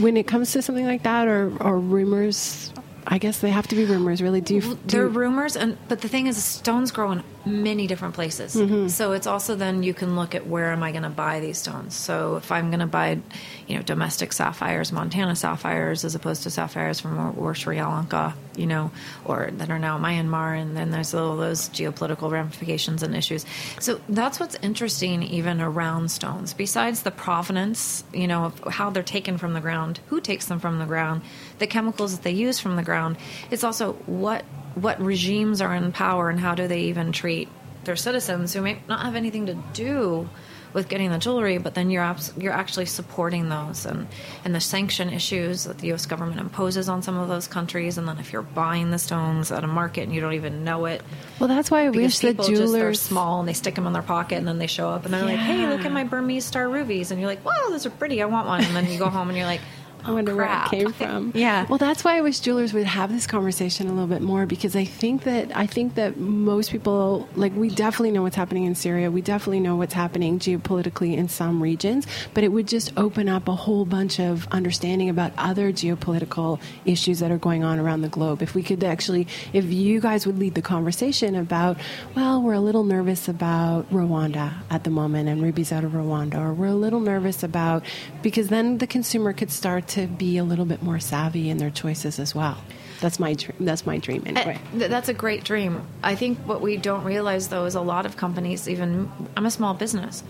when 0.00 0.16
it 0.16 0.26
comes 0.26 0.52
to 0.52 0.62
something 0.62 0.86
like 0.86 1.02
that 1.02 1.28
or 1.28 1.52
or 1.60 1.78
rumors 1.78 2.72
I 3.10 3.16
guess 3.16 3.38
they 3.38 3.50
have 3.50 3.66
to 3.68 3.74
be 3.74 3.86
rumors, 3.86 4.20
really. 4.20 4.42
Do 4.42 4.54
you? 4.54 4.60
Do 4.60 4.78
They're 4.86 5.08
rumors, 5.08 5.56
and 5.56 5.78
but 5.88 6.02
the 6.02 6.08
thing 6.08 6.26
is, 6.26 6.42
stones 6.44 6.90
grow 6.90 7.10
in 7.12 7.22
many 7.46 7.86
different 7.86 8.14
places. 8.14 8.54
Mm-hmm. 8.54 8.88
So 8.88 9.12
it's 9.12 9.26
also 9.26 9.54
then 9.54 9.82
you 9.82 9.94
can 9.94 10.14
look 10.14 10.34
at 10.34 10.46
where 10.46 10.72
am 10.72 10.82
I 10.82 10.92
going 10.92 11.04
to 11.04 11.08
buy 11.08 11.40
these 11.40 11.56
stones. 11.58 11.94
So 11.94 12.36
if 12.36 12.52
I'm 12.52 12.68
going 12.68 12.80
to 12.80 12.86
buy, 12.86 13.18
you 13.66 13.76
know, 13.76 13.82
domestic 13.82 14.34
sapphires, 14.34 14.92
Montana 14.92 15.34
sapphires, 15.34 16.04
as 16.04 16.14
opposed 16.14 16.42
to 16.42 16.50
sapphires 16.50 17.00
from 17.00 17.18
or, 17.18 17.32
or 17.32 17.54
Sri 17.54 17.82
Lanka, 17.82 18.34
you 18.56 18.66
know, 18.66 18.90
or 19.24 19.50
that 19.52 19.70
are 19.70 19.78
now 19.78 19.98
Myanmar, 19.98 20.60
and 20.60 20.76
then 20.76 20.90
there's 20.90 21.14
all 21.14 21.36
those 21.36 21.70
geopolitical 21.70 22.30
ramifications 22.30 23.02
and 23.02 23.16
issues. 23.16 23.46
So 23.80 24.00
that's 24.08 24.38
what's 24.38 24.56
interesting, 24.56 25.22
even 25.22 25.62
around 25.62 26.10
stones. 26.10 26.52
Besides 26.52 27.02
the 27.02 27.10
provenance, 27.10 28.04
you 28.12 28.26
know, 28.26 28.44
of 28.44 28.58
how 28.74 28.90
they're 28.90 29.02
taken 29.02 29.38
from 29.38 29.54
the 29.54 29.60
ground, 29.60 30.00
who 30.08 30.20
takes 30.20 30.46
them 30.46 30.58
from 30.60 30.78
the 30.78 30.86
ground, 30.86 31.22
the 31.58 31.66
chemicals 31.66 32.14
that 32.14 32.22
they 32.22 32.32
use 32.32 32.58
from 32.58 32.76
the 32.76 32.82
ground. 32.82 33.16
It's 33.50 33.64
also 33.64 33.94
what 34.06 34.44
what 34.74 35.00
regimes 35.00 35.60
are 35.60 35.74
in 35.74 35.92
power 35.92 36.30
and 36.30 36.38
how 36.38 36.54
do 36.54 36.68
they 36.68 36.82
even 36.82 37.10
treat 37.12 37.48
their 37.84 37.96
citizens 37.96 38.52
who 38.52 38.62
may 38.62 38.78
not 38.88 39.04
have 39.04 39.16
anything 39.16 39.46
to 39.46 39.54
do 39.72 40.28
with 40.72 40.88
getting 40.88 41.10
the 41.10 41.18
jewelry, 41.18 41.58
but 41.58 41.74
then 41.74 41.90
you're 41.90 42.02
abs- 42.02 42.32
you're 42.36 42.52
actually 42.52 42.86
supporting 42.86 43.48
those 43.48 43.86
and 43.86 44.06
and 44.44 44.54
the 44.54 44.60
sanction 44.60 45.10
issues 45.10 45.64
that 45.64 45.78
the 45.78 45.88
U.S. 45.88 46.06
government 46.06 46.40
imposes 46.40 46.88
on 46.88 47.02
some 47.02 47.16
of 47.16 47.28
those 47.28 47.46
countries, 47.46 47.98
and 47.98 48.06
then 48.06 48.18
if 48.18 48.32
you're 48.32 48.42
buying 48.42 48.90
the 48.90 48.98
stones 48.98 49.50
at 49.50 49.64
a 49.64 49.66
market 49.66 50.02
and 50.02 50.14
you 50.14 50.20
don't 50.20 50.34
even 50.34 50.64
know 50.64 50.84
it. 50.84 51.02
Well, 51.40 51.48
that's 51.48 51.70
why 51.70 51.86
I 51.86 51.90
wish 51.90 52.18
the 52.18 52.34
jewelers 52.34 52.98
just, 52.98 53.08
small 53.08 53.40
and 53.40 53.48
they 53.48 53.54
stick 53.54 53.74
them 53.74 53.86
in 53.86 53.92
their 53.92 54.02
pocket, 54.02 54.36
and 54.36 54.46
then 54.46 54.58
they 54.58 54.66
show 54.66 54.90
up 54.90 55.04
and 55.04 55.14
they're 55.14 55.20
yeah. 55.20 55.26
like, 55.26 55.38
"Hey, 55.38 55.66
look 55.68 55.84
at 55.84 55.92
my 55.92 56.04
Burmese 56.04 56.44
star 56.44 56.68
rubies," 56.68 57.10
and 57.10 57.20
you're 57.20 57.30
like, 57.30 57.44
"Wow, 57.44 57.70
those 57.70 57.86
are 57.86 57.90
pretty. 57.90 58.22
I 58.22 58.26
want 58.26 58.46
one." 58.46 58.62
And 58.62 58.76
then 58.76 58.90
you 58.90 58.98
go 58.98 59.08
home 59.08 59.28
and 59.28 59.36
you're 59.36 59.46
like. 59.46 59.60
I 60.08 60.12
wonder 60.12 60.34
crap. 60.34 60.72
where 60.72 60.80
it 60.80 60.84
came 60.84 60.92
from. 60.92 61.32
yeah. 61.34 61.66
Well, 61.68 61.78
that's 61.78 62.02
why 62.02 62.16
I 62.16 62.20
wish 62.22 62.40
jewelers 62.40 62.72
would 62.72 62.86
have 62.86 63.12
this 63.12 63.26
conversation 63.26 63.88
a 63.88 63.92
little 63.92 64.06
bit 64.06 64.22
more 64.22 64.46
because 64.46 64.74
I 64.74 64.84
think 64.84 65.24
that 65.24 65.54
I 65.56 65.66
think 65.66 65.94
that 65.96 66.16
most 66.16 66.70
people 66.70 67.28
like 67.36 67.54
we 67.54 67.68
definitely 67.68 68.12
know 68.12 68.22
what's 68.22 68.36
happening 68.36 68.64
in 68.64 68.74
Syria. 68.74 69.10
We 69.10 69.20
definitely 69.20 69.60
know 69.60 69.76
what's 69.76 69.94
happening 69.94 70.38
geopolitically 70.38 71.16
in 71.16 71.28
some 71.28 71.62
regions, 71.62 72.06
but 72.34 72.44
it 72.44 72.48
would 72.48 72.66
just 72.66 72.92
open 72.96 73.28
up 73.28 73.48
a 73.48 73.54
whole 73.54 73.84
bunch 73.84 74.18
of 74.18 74.48
understanding 74.50 75.08
about 75.08 75.32
other 75.36 75.72
geopolitical 75.72 76.60
issues 76.84 77.18
that 77.20 77.30
are 77.30 77.38
going 77.38 77.64
on 77.64 77.78
around 77.78 78.02
the 78.02 78.08
globe. 78.08 78.42
If 78.42 78.54
we 78.54 78.62
could 78.62 78.82
actually 78.84 79.26
if 79.52 79.64
you 79.66 80.00
guys 80.00 80.26
would 80.26 80.38
lead 80.38 80.54
the 80.54 80.62
conversation 80.62 81.34
about, 81.34 81.76
well, 82.14 82.42
we're 82.42 82.54
a 82.54 82.60
little 82.60 82.84
nervous 82.84 83.28
about 83.28 83.90
Rwanda 83.90 84.54
at 84.70 84.84
the 84.84 84.90
moment 84.90 85.28
and 85.28 85.42
Ruby's 85.42 85.72
out 85.72 85.84
of 85.84 85.92
Rwanda 85.92 86.38
or 86.38 86.52
we're 86.52 86.66
a 86.66 86.74
little 86.74 87.00
nervous 87.00 87.42
about 87.42 87.84
because 88.22 88.48
then 88.48 88.78
the 88.78 88.86
consumer 88.86 89.32
could 89.32 89.50
start 89.50 89.88
to 89.88 89.97
be 90.06 90.38
a 90.38 90.44
little 90.44 90.64
bit 90.64 90.82
more 90.82 91.00
savvy 91.00 91.50
in 91.50 91.58
their 91.58 91.70
choices 91.70 92.18
as 92.18 92.34
well. 92.34 92.58
That's 93.00 93.18
my 93.18 93.34
dream. 93.34 93.56
That's 93.60 93.86
my 93.86 93.98
dream 93.98 94.24
anyway. 94.26 94.58
That's 94.74 95.08
a 95.08 95.14
great 95.14 95.44
dream. 95.44 95.86
I 96.02 96.14
think 96.14 96.38
what 96.40 96.60
we 96.60 96.76
don't 96.76 97.04
realize 97.04 97.48
though 97.48 97.64
is 97.64 97.74
a 97.74 97.80
lot 97.80 98.06
of 98.06 98.16
companies. 98.16 98.68
Even 98.68 99.10
I'm 99.36 99.46
a 99.46 99.50
small 99.50 99.74
business. 99.74 100.24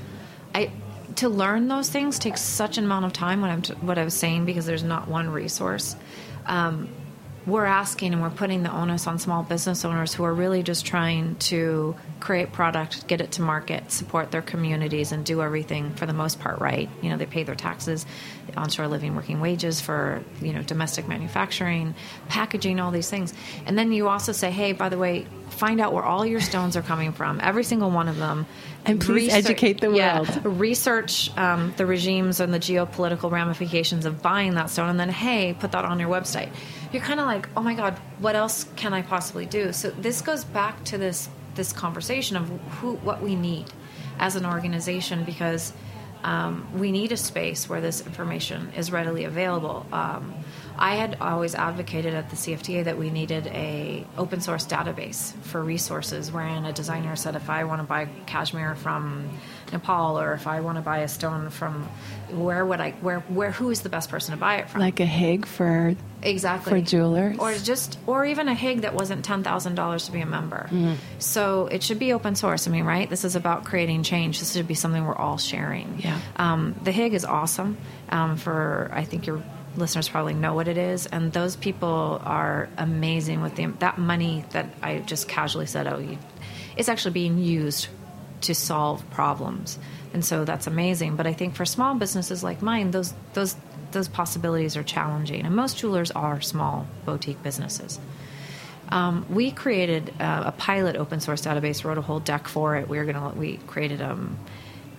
I 0.54 0.70
to 1.16 1.28
learn 1.28 1.68
those 1.68 1.88
things 1.88 2.18
takes 2.18 2.40
such 2.40 2.78
an 2.78 2.84
amount 2.84 3.04
of 3.04 3.12
time. 3.12 3.40
What 3.40 3.50
I'm 3.50 3.62
t- 3.62 3.74
what 3.74 3.98
I 3.98 4.04
was 4.04 4.14
saying 4.14 4.44
because 4.44 4.66
there's 4.66 4.82
not 4.82 5.08
one 5.08 5.30
resource. 5.30 5.96
Um, 6.46 6.88
we're 7.48 7.64
asking 7.64 8.12
and 8.12 8.22
we're 8.22 8.30
putting 8.30 8.62
the 8.62 8.70
onus 8.70 9.06
on 9.06 9.18
small 9.18 9.42
business 9.42 9.84
owners 9.84 10.12
who 10.12 10.24
are 10.24 10.34
really 10.34 10.62
just 10.62 10.84
trying 10.84 11.36
to 11.36 11.96
create 12.20 12.52
product, 12.52 13.06
get 13.06 13.20
it 13.20 13.32
to 13.32 13.42
market, 13.42 13.90
support 13.90 14.30
their 14.30 14.42
communities, 14.42 15.12
and 15.12 15.24
do 15.24 15.40
everything 15.40 15.94
for 15.94 16.04
the 16.04 16.12
most 16.12 16.40
part 16.40 16.60
right. 16.60 16.88
You 17.00 17.10
know, 17.10 17.16
they 17.16 17.26
pay 17.26 17.44
their 17.44 17.54
taxes, 17.54 18.04
onshore 18.56 18.88
living 18.88 19.14
working 19.14 19.40
wages 19.40 19.80
for 19.80 20.22
you 20.40 20.52
know 20.52 20.62
domestic 20.62 21.08
manufacturing, 21.08 21.94
packaging, 22.28 22.80
all 22.80 22.90
these 22.90 23.08
things. 23.08 23.32
And 23.66 23.78
then 23.78 23.92
you 23.92 24.08
also 24.08 24.32
say, 24.32 24.50
hey, 24.50 24.72
by 24.72 24.88
the 24.88 24.98
way, 24.98 25.26
find 25.50 25.80
out 25.80 25.92
where 25.92 26.04
all 26.04 26.26
your 26.26 26.40
stones 26.40 26.76
are 26.76 26.82
coming 26.82 27.12
from, 27.12 27.40
every 27.42 27.64
single 27.64 27.90
one 27.90 28.08
of 28.08 28.18
them, 28.18 28.46
and 28.84 29.00
please 29.00 29.32
research, 29.32 29.44
educate 29.44 29.80
the 29.80 29.88
world. 29.88 29.96
Yeah, 30.28 30.40
research 30.44 31.36
um, 31.36 31.72
the 31.76 31.86
regimes 31.86 32.40
and 32.40 32.52
the 32.52 32.60
geopolitical 32.60 33.30
ramifications 33.30 34.04
of 34.06 34.22
buying 34.22 34.54
that 34.54 34.70
stone, 34.70 34.90
and 34.90 35.00
then 35.00 35.08
hey, 35.08 35.54
put 35.58 35.72
that 35.72 35.84
on 35.84 35.98
your 35.98 36.08
website 36.10 36.50
you're 36.92 37.02
kind 37.02 37.20
of 37.20 37.26
like, 37.26 37.48
oh 37.56 37.62
my 37.62 37.74
god, 37.74 37.98
what 38.18 38.34
else 38.34 38.66
can 38.76 38.92
I 38.92 39.02
possibly 39.02 39.46
do? 39.46 39.72
So 39.72 39.90
this 39.90 40.22
goes 40.22 40.44
back 40.44 40.84
to 40.84 40.98
this 40.98 41.28
this 41.54 41.72
conversation 41.72 42.36
of 42.36 42.48
who 42.48 42.94
what 42.96 43.20
we 43.20 43.34
need 43.34 43.66
as 44.18 44.36
an 44.36 44.46
organization 44.46 45.24
because 45.24 45.72
um, 46.24 46.66
we 46.78 46.92
need 46.92 47.12
a 47.12 47.16
space 47.16 47.68
where 47.68 47.80
this 47.80 48.04
information 48.04 48.72
is 48.76 48.90
readily 48.90 49.24
available. 49.24 49.86
Um, 49.92 50.34
I 50.78 50.94
had 50.94 51.18
always 51.20 51.56
advocated 51.56 52.14
at 52.14 52.30
the 52.30 52.36
CFDA 52.36 52.84
that 52.84 52.96
we 52.96 53.10
needed 53.10 53.48
a 53.48 54.06
open 54.16 54.40
source 54.40 54.64
database 54.64 55.34
for 55.42 55.62
resources, 55.62 56.30
wherein 56.30 56.64
a 56.64 56.72
designer 56.72 57.16
said, 57.16 57.34
if 57.34 57.50
I 57.50 57.64
want 57.64 57.80
to 57.80 57.86
buy 57.86 58.08
cashmere 58.26 58.76
from 58.76 59.28
Nepal, 59.72 60.18
or 60.20 60.34
if 60.34 60.46
I 60.46 60.60
want 60.60 60.78
to 60.78 60.82
buy 60.82 60.98
a 60.98 61.08
stone 61.08 61.50
from 61.50 61.88
where 62.30 62.64
would 62.64 62.80
I 62.80 62.92
where 62.92 63.20
where 63.20 63.50
who 63.50 63.70
is 63.70 63.82
the 63.82 63.88
best 63.88 64.08
person 64.08 64.32
to 64.32 64.40
buy 64.40 64.56
it 64.56 64.70
from? 64.70 64.80
Like 64.80 65.00
a 65.00 65.06
Higg 65.06 65.46
for 65.46 65.94
exactly 66.22 66.70
for 66.70 66.80
jewelers, 66.80 67.38
or 67.38 67.54
just 67.54 67.98
or 68.06 68.24
even 68.24 68.48
a 68.48 68.54
Higg 68.54 68.82
that 68.82 68.94
wasn't 68.94 69.24
ten 69.24 69.42
thousand 69.42 69.74
dollars 69.74 70.06
to 70.06 70.12
be 70.12 70.20
a 70.20 70.26
member. 70.26 70.68
Mm-hmm. 70.70 70.94
So 71.18 71.66
it 71.66 71.82
should 71.82 71.98
be 71.98 72.12
open 72.12 72.34
source. 72.36 72.68
I 72.68 72.70
mean, 72.70 72.84
right? 72.84 73.10
This 73.10 73.24
is 73.24 73.34
about 73.34 73.64
creating 73.64 74.04
change. 74.04 74.38
This 74.38 74.52
should 74.52 74.68
be 74.68 74.74
something 74.74 75.04
we're 75.04 75.16
all 75.16 75.38
sharing. 75.38 75.98
Yeah. 75.98 76.07
Um, 76.36 76.74
the 76.82 76.92
Higg 76.92 77.14
is 77.14 77.24
awesome. 77.24 77.76
Um, 78.08 78.36
for 78.36 78.90
I 78.92 79.04
think 79.04 79.26
your 79.26 79.42
listeners 79.76 80.08
probably 80.08 80.34
know 80.34 80.54
what 80.54 80.68
it 80.68 80.76
is, 80.76 81.06
and 81.06 81.32
those 81.32 81.56
people 81.56 82.20
are 82.24 82.68
amazing 82.76 83.42
with 83.42 83.54
the 83.56 83.66
that 83.78 83.98
money 83.98 84.44
that 84.50 84.74
I 84.82 84.98
just 85.00 85.28
casually 85.28 85.66
said. 85.66 85.86
Oh, 85.86 85.98
you, 85.98 86.18
it's 86.76 86.88
actually 86.88 87.12
being 87.12 87.38
used 87.38 87.88
to 88.42 88.54
solve 88.54 89.08
problems. 89.10 89.78
And 90.14 90.24
so 90.24 90.44
that's 90.44 90.66
amazing. 90.66 91.16
But 91.16 91.26
I 91.26 91.32
think 91.32 91.54
for 91.54 91.66
small 91.66 91.94
businesses 91.94 92.42
like 92.42 92.62
mine, 92.62 92.90
those 92.90 93.12
those 93.34 93.56
those 93.92 94.08
possibilities 94.08 94.76
are 94.76 94.82
challenging. 94.82 95.44
And 95.44 95.54
most 95.54 95.78
jewelers 95.78 96.10
are 96.10 96.40
small 96.40 96.86
boutique 97.04 97.42
businesses. 97.42 97.98
Um, 98.90 99.26
we 99.28 99.50
created 99.50 100.14
uh, 100.18 100.44
a 100.46 100.52
pilot 100.52 100.96
open 100.96 101.20
source 101.20 101.42
database, 101.42 101.84
wrote 101.84 101.98
a 101.98 102.02
whole 102.02 102.20
deck 102.20 102.48
for 102.48 102.76
it. 102.76 102.88
We 102.88 102.98
were 102.98 103.04
gonna 103.04 103.34
we 103.36 103.58
created 103.66 104.00
um, 104.00 104.38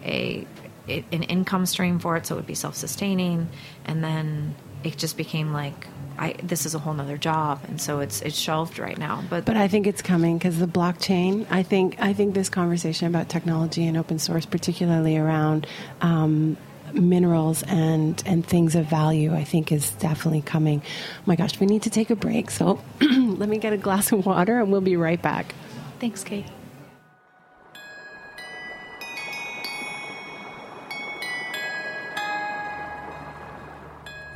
a, 0.04 0.46
a 0.90 1.06
an 1.12 1.24
income 1.24 1.66
stream 1.66 2.00
for 2.00 2.18
it, 2.18 2.26
so 2.26 2.36
it 2.36 2.38
would 2.38 2.48
be 2.48 2.56
self 2.56 2.76
sustaining, 2.76 3.50
and 3.86 4.04
then 4.04 4.56
it 4.84 4.98
just 4.98 5.18
became 5.18 5.54
like 5.54 5.88
I, 6.20 6.36
this 6.44 6.66
is 6.66 6.76
a 6.76 6.80
whole 6.80 6.94
nother 6.94 7.18
job, 7.18 7.62
and 7.68 7.80
so 7.80 8.02
it's 8.02 8.22
it's 8.22 8.38
shelved 8.38 8.78
right 8.78 8.98
now. 8.98 9.24
But 9.30 9.46
but 9.46 9.56
I 9.56 9.70
think 9.70 9.88
it's 9.88 10.02
coming 10.02 10.38
because 10.38 10.60
the 10.60 10.68
blockchain. 10.68 11.48
I 11.50 11.64
think 11.64 11.96
I 12.00 12.12
think 12.12 12.36
this 12.36 12.50
conversation 12.50 13.08
about 13.08 13.30
technology 13.30 13.88
and 13.88 13.96
open 13.98 14.20
source, 14.20 14.46
particularly 14.46 15.18
around. 15.18 15.66
Um, 16.02 16.58
minerals 16.94 17.62
and 17.68 18.24
and 18.26 18.44
things 18.44 18.74
of 18.74 18.84
value 18.84 19.32
i 19.36 19.44
think 19.44 19.72
is 19.72 19.92
definitely 19.92 20.42
coming 20.42 20.82
oh 21.20 21.22
my 21.28 21.36
gosh 21.36 21.60
we 21.60 21.68
need 21.68 21.84
to 21.84 21.90
take 21.92 22.10
a 22.10 22.16
break 22.16 22.50
so 22.50 22.82
let 23.02 23.48
me 23.48 23.60
get 23.60 23.72
a 23.74 23.78
glass 23.78 24.12
of 24.12 24.26
water 24.26 24.60
and 24.60 24.72
we'll 24.72 24.82
be 24.82 24.98
right 24.98 25.22
back 25.22 25.54
thanks 26.00 26.24
kate 26.24 26.48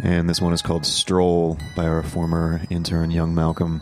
And 0.04 0.30
this 0.30 0.42
one 0.42 0.52
is 0.52 0.62
called 0.62 0.86
Stroll 0.86 1.58
by 1.78 1.88
our 1.88 2.04
former 2.04 2.60
intern, 2.70 3.10
Young 3.10 3.34
Malcolm. 3.34 3.82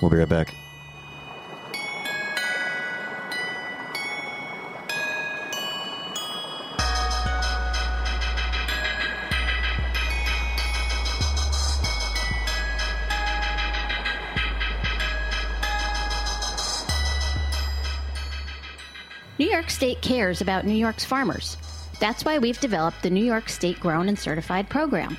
We'll 0.00 0.10
be 0.10 0.16
right 0.16 0.26
back. 0.26 0.54
New 19.38 19.50
York 19.50 19.68
State 19.68 20.00
cares 20.00 20.40
about 20.40 20.64
New 20.64 20.72
York's 20.72 21.04
farmers. 21.04 21.58
That's 22.02 22.24
why 22.24 22.38
we've 22.38 22.58
developed 22.58 23.00
the 23.00 23.10
New 23.10 23.24
York 23.24 23.48
State 23.48 23.78
Grown 23.78 24.08
and 24.08 24.18
Certified 24.18 24.68
program. 24.68 25.16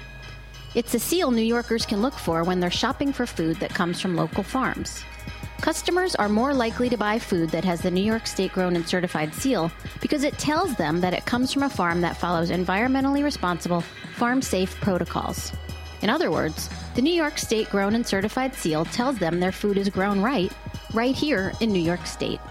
It's 0.76 0.94
a 0.94 1.00
seal 1.00 1.32
New 1.32 1.42
Yorkers 1.42 1.86
can 1.86 2.02
look 2.02 2.14
for 2.14 2.44
when 2.44 2.60
they're 2.60 2.70
shopping 2.70 3.14
for 3.14 3.26
food 3.26 3.56
that 3.62 3.74
comes 3.74 4.02
from 4.02 4.18
local 4.18 4.44
farms. 4.44 5.02
Customers 5.62 6.14
are 6.14 6.28
more 6.28 6.54
likely 6.54 6.90
to 6.90 6.98
buy 6.98 7.20
food 7.20 7.52
that 7.52 7.64
has 7.64 7.80
the 7.80 7.90
New 7.90 8.04
York 8.04 8.28
State 8.28 8.52
Grown 8.52 8.76
and 8.76 8.86
Certified 8.86 9.34
seal 9.34 9.72
because 10.02 10.26
it 10.26 10.38
tells 10.38 10.76
them 10.76 11.00
that 11.00 11.14
it 11.14 11.26
comes 11.26 11.54
from 11.54 11.64
a 11.64 11.70
farm 11.70 12.02
that 12.02 12.18
follows 12.18 12.52
environmentally 12.52 13.24
responsible, 13.24 13.80
farm 14.18 14.42
safe 14.42 14.76
protocols. 14.82 15.54
In 16.02 16.10
other 16.10 16.32
words, 16.32 16.70
the 16.96 17.02
New 17.02 17.14
York 17.14 17.38
State 17.38 17.70
Grown 17.70 17.96
and 17.96 18.06
Certified 18.06 18.56
seal 18.56 18.84
tells 18.84 19.18
them 19.20 19.40
their 19.40 19.54
food 19.54 19.78
is 19.78 19.88
grown 19.88 20.22
right, 20.22 20.52
right 20.94 21.16
here 21.16 21.54
in 21.62 21.72
New 21.72 21.80
York 21.80 22.06
State. 22.06 22.42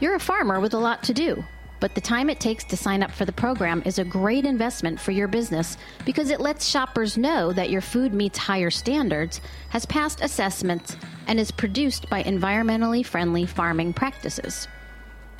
You're 0.00 0.16
a 0.16 0.20
farmer 0.20 0.60
with 0.60 0.74
a 0.74 0.78
lot 0.78 1.02
to 1.04 1.14
do 1.14 1.42
but 1.80 1.94
the 1.94 2.00
time 2.00 2.28
it 2.28 2.40
takes 2.40 2.64
to 2.64 2.76
sign 2.76 3.02
up 3.02 3.10
for 3.10 3.24
the 3.24 3.32
program 3.32 3.82
is 3.84 3.98
a 3.98 4.04
great 4.04 4.44
investment 4.44 5.00
for 5.00 5.12
your 5.12 5.28
business 5.28 5.76
because 6.04 6.30
it 6.30 6.40
lets 6.40 6.66
shoppers 6.66 7.16
know 7.16 7.52
that 7.52 7.70
your 7.70 7.80
food 7.80 8.12
meets 8.12 8.38
higher 8.38 8.70
standards, 8.70 9.40
has 9.70 9.86
passed 9.86 10.20
assessments, 10.20 10.96
and 11.26 11.38
is 11.38 11.50
produced 11.50 12.10
by 12.10 12.22
environmentally 12.24 13.06
friendly 13.06 13.46
farming 13.46 13.92
practices. 13.92 14.66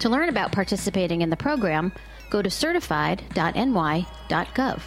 To 0.01 0.09
learn 0.09 0.29
about 0.29 0.53
participating 0.53 1.23
in 1.23 1.31
the 1.31 1.37
program, 1.37 1.93
go 2.31 2.43
to 2.43 2.51
certified.ny.gov. 2.51 4.81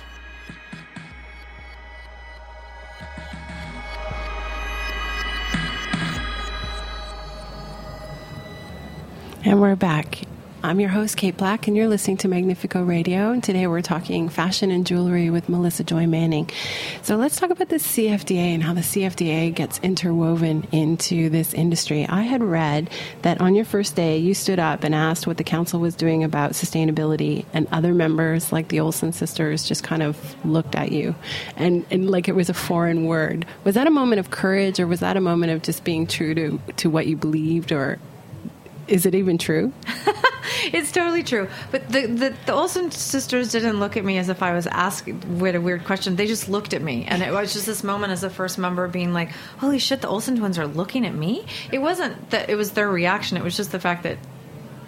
And 9.43 9.59
we're 9.59 9.75
back. 9.75 10.21
I'm 10.63 10.79
your 10.79 10.89
host, 10.89 11.17
Kate 11.17 11.35
Black, 11.35 11.67
and 11.67 11.75
you're 11.75 11.87
listening 11.87 12.17
to 12.17 12.27
Magnifeco 12.27 12.87
Radio. 12.87 13.31
And 13.31 13.43
today 13.43 13.65
we're 13.65 13.81
talking 13.81 14.29
fashion 14.29 14.69
and 14.69 14.85
jewelry 14.85 15.31
with 15.31 15.49
Melissa 15.49 15.83
Joy 15.83 16.05
Manning. 16.05 16.51
So 17.01 17.15
let's 17.15 17.39
talk 17.39 17.49
about 17.49 17.69
the 17.69 17.77
CFDA 17.77 18.53
and 18.53 18.61
how 18.61 18.75
the 18.75 18.81
CFDA 18.81 19.55
gets 19.55 19.79
interwoven 19.79 20.67
into 20.71 21.31
this 21.31 21.55
industry. 21.55 22.05
I 22.07 22.21
had 22.21 22.43
read 22.43 22.91
that 23.23 23.41
on 23.41 23.55
your 23.55 23.65
first 23.65 23.95
day, 23.95 24.19
you 24.19 24.35
stood 24.35 24.59
up 24.59 24.83
and 24.83 24.93
asked 24.93 25.25
what 25.25 25.37
the 25.37 25.43
council 25.43 25.79
was 25.79 25.95
doing 25.95 26.23
about 26.23 26.51
sustainability, 26.51 27.43
and 27.53 27.67
other 27.71 27.95
members, 27.95 28.51
like 28.51 28.67
the 28.67 28.81
Olsen 28.81 29.13
sisters, 29.13 29.67
just 29.67 29.83
kind 29.83 30.03
of 30.03 30.35
looked 30.45 30.75
at 30.75 30.91
you 30.91 31.15
and, 31.55 31.87
and 31.89 32.07
like 32.11 32.27
it 32.27 32.35
was 32.35 32.49
a 32.49 32.53
foreign 32.53 33.07
word. 33.07 33.47
Was 33.63 33.73
that 33.73 33.87
a 33.87 33.91
moment 33.91 34.19
of 34.19 34.29
courage, 34.29 34.79
or 34.79 34.85
was 34.85 34.99
that 34.99 35.17
a 35.17 35.21
moment 35.21 35.53
of 35.53 35.63
just 35.63 35.83
being 35.83 36.05
true 36.05 36.35
to, 36.35 36.59
to 36.77 36.89
what 36.91 37.07
you 37.07 37.17
believed, 37.17 37.71
or 37.71 37.97
is 38.87 39.07
it 39.07 39.15
even 39.15 39.39
true? 39.39 39.73
it's 40.73 40.91
totally 40.91 41.23
true. 41.23 41.47
But 41.71 41.89
the, 41.89 42.07
the, 42.07 42.35
the 42.45 42.53
Olsen 42.53 42.91
sisters 42.91 43.51
didn't 43.51 43.79
look 43.79 43.97
at 43.97 44.05
me 44.05 44.17
as 44.17 44.29
if 44.29 44.43
I 44.43 44.53
was 44.53 44.67
asking 44.67 45.39
with 45.39 45.55
a 45.55 45.61
weird 45.61 45.85
question. 45.85 46.15
They 46.15 46.27
just 46.27 46.49
looked 46.49 46.73
at 46.73 46.81
me, 46.81 47.05
and 47.07 47.21
it 47.21 47.31
was 47.31 47.53
just 47.53 47.65
this 47.65 47.83
moment 47.83 48.11
as 48.11 48.23
a 48.23 48.29
first 48.29 48.57
member 48.57 48.87
being 48.87 49.13
like, 49.13 49.31
"Holy 49.57 49.79
shit, 49.79 50.01
the 50.01 50.07
Olsen 50.07 50.37
twins 50.37 50.57
are 50.57 50.67
looking 50.67 51.05
at 51.05 51.15
me." 51.15 51.45
It 51.71 51.79
wasn't 51.79 52.29
that 52.31 52.49
it 52.49 52.55
was 52.55 52.71
their 52.71 52.89
reaction. 52.89 53.37
It 53.37 53.43
was 53.43 53.57
just 53.57 53.71
the 53.71 53.79
fact 53.79 54.03
that 54.03 54.17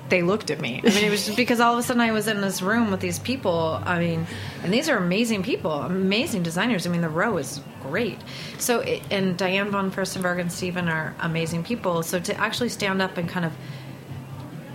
they 0.09 0.21
looked 0.21 0.51
at 0.51 0.59
me. 0.59 0.81
I 0.83 0.89
mean, 0.89 1.05
it 1.05 1.09
was 1.09 1.25
just 1.25 1.38
because 1.38 1.59
all 1.59 1.73
of 1.73 1.79
a 1.79 1.83
sudden 1.83 2.01
I 2.01 2.12
was 2.12 2.27
in 2.27 2.41
this 2.41 2.62
room 2.62 2.91
with 2.91 2.99
these 2.99 3.19
people. 3.19 3.81
I 3.83 3.99
mean, 3.99 4.27
and 4.62 4.71
these 4.71 4.89
are 4.89 4.97
amazing 4.97 5.43
people, 5.43 5.71
amazing 5.71 6.43
designers. 6.43 6.86
I 6.86 6.91
mean, 6.91 7.01
the 7.01 7.09
row 7.09 7.38
is 7.38 7.62
great. 7.81 8.19
So, 8.59 8.81
it, 8.81 9.01
and 9.09 9.38
Diane 9.38 9.71
von 9.71 9.91
Furstenberg 9.91 10.39
and 10.39 10.51
Stephen 10.51 10.88
are 10.88 11.15
amazing 11.19 11.63
people. 11.63 12.03
So 12.03 12.19
to 12.19 12.36
actually 12.39 12.69
stand 12.69 13.01
up 13.01 13.17
and 13.17 13.27
kind 13.27 13.45
of 13.45 13.53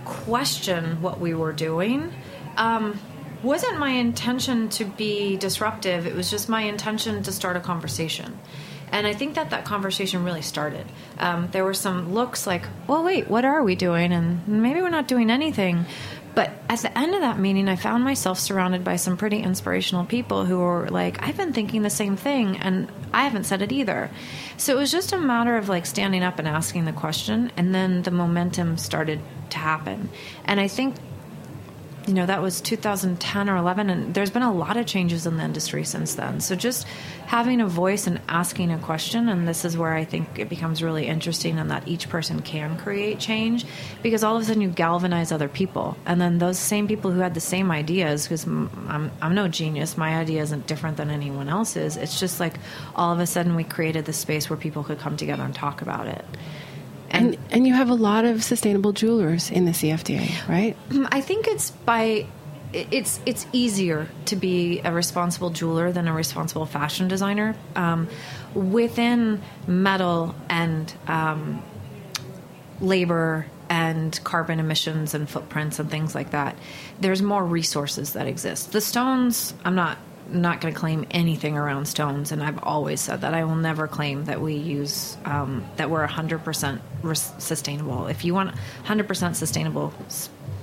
question 0.09 1.01
what 1.01 1.19
we 1.19 1.33
were 1.33 1.53
doing. 1.53 2.11
Um, 2.57 2.99
wasn't 3.41 3.79
my 3.79 3.91
intention 3.91 4.69
to 4.69 4.85
be 4.85 5.37
disruptive. 5.37 6.05
It 6.05 6.15
was 6.15 6.29
just 6.29 6.49
my 6.49 6.63
intention 6.63 7.23
to 7.23 7.31
start 7.31 7.55
a 7.55 7.61
conversation. 7.61 8.37
And 8.91 9.05
I 9.05 9.13
think 9.13 9.35
that 9.35 9.51
that 9.51 9.65
conversation 9.65 10.23
really 10.23 10.41
started. 10.41 10.85
Um, 11.19 11.47
there 11.51 11.63
were 11.63 11.75
some 11.75 12.13
looks 12.13 12.47
like, 12.47 12.63
well, 12.87 13.03
wait, 13.03 13.29
what 13.29 13.45
are 13.45 13.63
we 13.63 13.75
doing? 13.75 14.11
And 14.11 14.45
maybe 14.47 14.81
we're 14.81 14.89
not 14.89 15.07
doing 15.07 15.29
anything. 15.29 15.85
But 16.35 16.51
at 16.69 16.79
the 16.79 16.97
end 16.97 17.15
of 17.15 17.21
that 17.21 17.39
meeting, 17.39 17.67
I 17.67 17.75
found 17.75 18.03
myself 18.03 18.39
surrounded 18.39 18.83
by 18.83 18.95
some 18.95 19.17
pretty 19.17 19.39
inspirational 19.39 20.05
people 20.05 20.45
who 20.45 20.59
were 20.59 20.87
like, 20.89 21.21
I've 21.21 21.37
been 21.37 21.53
thinking 21.53 21.81
the 21.81 21.89
same 21.89 22.15
thing, 22.15 22.57
and 22.57 22.89
I 23.11 23.23
haven't 23.23 23.43
said 23.43 23.61
it 23.61 23.71
either. 23.71 24.09
So 24.57 24.73
it 24.73 24.79
was 24.79 24.91
just 24.91 25.11
a 25.11 25.17
matter 25.17 25.57
of 25.57 25.69
like 25.69 25.85
standing 25.85 26.23
up 26.23 26.39
and 26.39 26.47
asking 26.47 26.85
the 26.85 26.93
question, 26.93 27.51
and 27.57 27.73
then 27.73 28.03
the 28.03 28.11
momentum 28.11 28.77
started 28.77 29.19
to 29.51 29.57
happen. 29.57 30.09
And 30.45 30.59
I 30.59 30.67
think 30.67 30.95
you 32.09 32.15
know 32.15 32.25
that 32.25 32.41
was 32.41 32.59
2010 32.61 33.49
or 33.49 33.55
11 33.55 33.89
and 33.89 34.13
there's 34.15 34.31
been 34.31 34.41
a 34.41 34.51
lot 34.51 34.77
of 34.77 34.87
changes 34.87 35.27
in 35.27 35.37
the 35.37 35.43
industry 35.43 35.83
since 35.83 36.15
then. 36.15 36.41
So 36.41 36.55
just 36.55 36.87
having 37.27 37.61
a 37.61 37.67
voice 37.67 38.07
and 38.07 38.19
asking 38.27 38.71
a 38.71 38.79
question 38.79 39.29
and 39.29 39.47
this 39.47 39.63
is 39.63 39.77
where 39.77 39.93
i 39.93 40.03
think 40.03 40.39
it 40.39 40.49
becomes 40.49 40.81
really 40.81 41.05
interesting 41.05 41.59
and 41.59 41.69
that 41.69 41.87
each 41.87 42.09
person 42.09 42.41
can 42.41 42.75
create 42.79 43.19
change 43.19 43.63
because 44.01 44.23
all 44.23 44.35
of 44.35 44.41
a 44.41 44.45
sudden 44.45 44.63
you 44.63 44.69
galvanize 44.69 45.31
other 45.31 45.47
people. 45.47 45.95
And 46.07 46.19
then 46.19 46.39
those 46.39 46.57
same 46.57 46.87
people 46.87 47.11
who 47.11 47.19
had 47.19 47.35
the 47.35 47.39
same 47.39 47.69
ideas 47.69 48.23
because 48.23 48.45
I'm, 48.45 49.11
I'm 49.21 49.35
no 49.35 49.47
genius 49.47 49.95
my 49.95 50.15
idea 50.17 50.41
isn't 50.41 50.65
different 50.65 50.97
than 50.97 51.11
anyone 51.11 51.47
else's 51.47 51.95
it's 51.95 52.19
just 52.19 52.39
like 52.39 52.55
all 52.95 53.13
of 53.13 53.19
a 53.19 53.27
sudden 53.27 53.55
we 53.55 53.63
created 53.63 54.05
this 54.05 54.17
space 54.17 54.49
where 54.49 54.57
people 54.57 54.83
could 54.83 54.97
come 54.97 55.15
together 55.15 55.43
and 55.43 55.53
talk 55.53 55.83
about 55.83 56.07
it 56.07 56.25
and, 57.11 57.37
and 57.51 57.67
you 57.67 57.73
have 57.73 57.89
a 57.89 57.95
lot 57.95 58.25
of 58.25 58.43
sustainable 58.43 58.93
jewelers 58.93 59.51
in 59.51 59.65
the 59.65 59.71
CFDA, 59.71 60.47
right? 60.47 60.75
I 61.11 61.21
think 61.21 61.47
it's 61.47 61.71
by 61.71 62.27
it's 62.71 63.19
it's 63.25 63.47
easier 63.51 64.07
to 64.25 64.35
be 64.35 64.79
a 64.81 64.91
responsible 64.91 65.49
jeweler 65.49 65.91
than 65.91 66.07
a 66.07 66.13
responsible 66.13 66.65
fashion 66.65 67.07
designer. 67.07 67.55
Um, 67.75 68.07
within 68.53 69.41
metal 69.67 70.35
and 70.49 70.93
um, 71.07 71.63
labor 72.79 73.47
and 73.69 74.19
carbon 74.23 74.59
emissions 74.59 75.13
and 75.13 75.29
footprints 75.29 75.79
and 75.79 75.89
things 75.89 76.15
like 76.15 76.31
that, 76.31 76.55
there's 76.99 77.21
more 77.21 77.45
resources 77.45 78.13
that 78.13 78.27
exist. 78.27 78.71
The 78.71 78.81
stones, 78.81 79.53
I'm 79.63 79.75
not 79.75 79.97
not 80.33 80.61
going 80.61 80.73
to 80.73 80.79
claim 80.79 81.05
anything 81.11 81.57
around 81.57 81.87
stones, 81.87 82.31
and 82.31 82.43
I've 82.43 82.63
always 82.63 83.01
said 83.01 83.21
that 83.21 83.33
I 83.33 83.43
will 83.43 83.55
never 83.55 83.87
claim 83.87 84.25
that 84.25 84.41
we 84.41 84.55
use 84.55 85.17
um, 85.25 85.65
that 85.77 85.89
we're 85.89 86.07
100% 86.07 86.79
res- 87.03 87.33
sustainable. 87.37 88.07
If 88.07 88.25
you 88.25 88.33
want 88.33 88.55
100% 88.85 89.35
sustainable, 89.35 89.93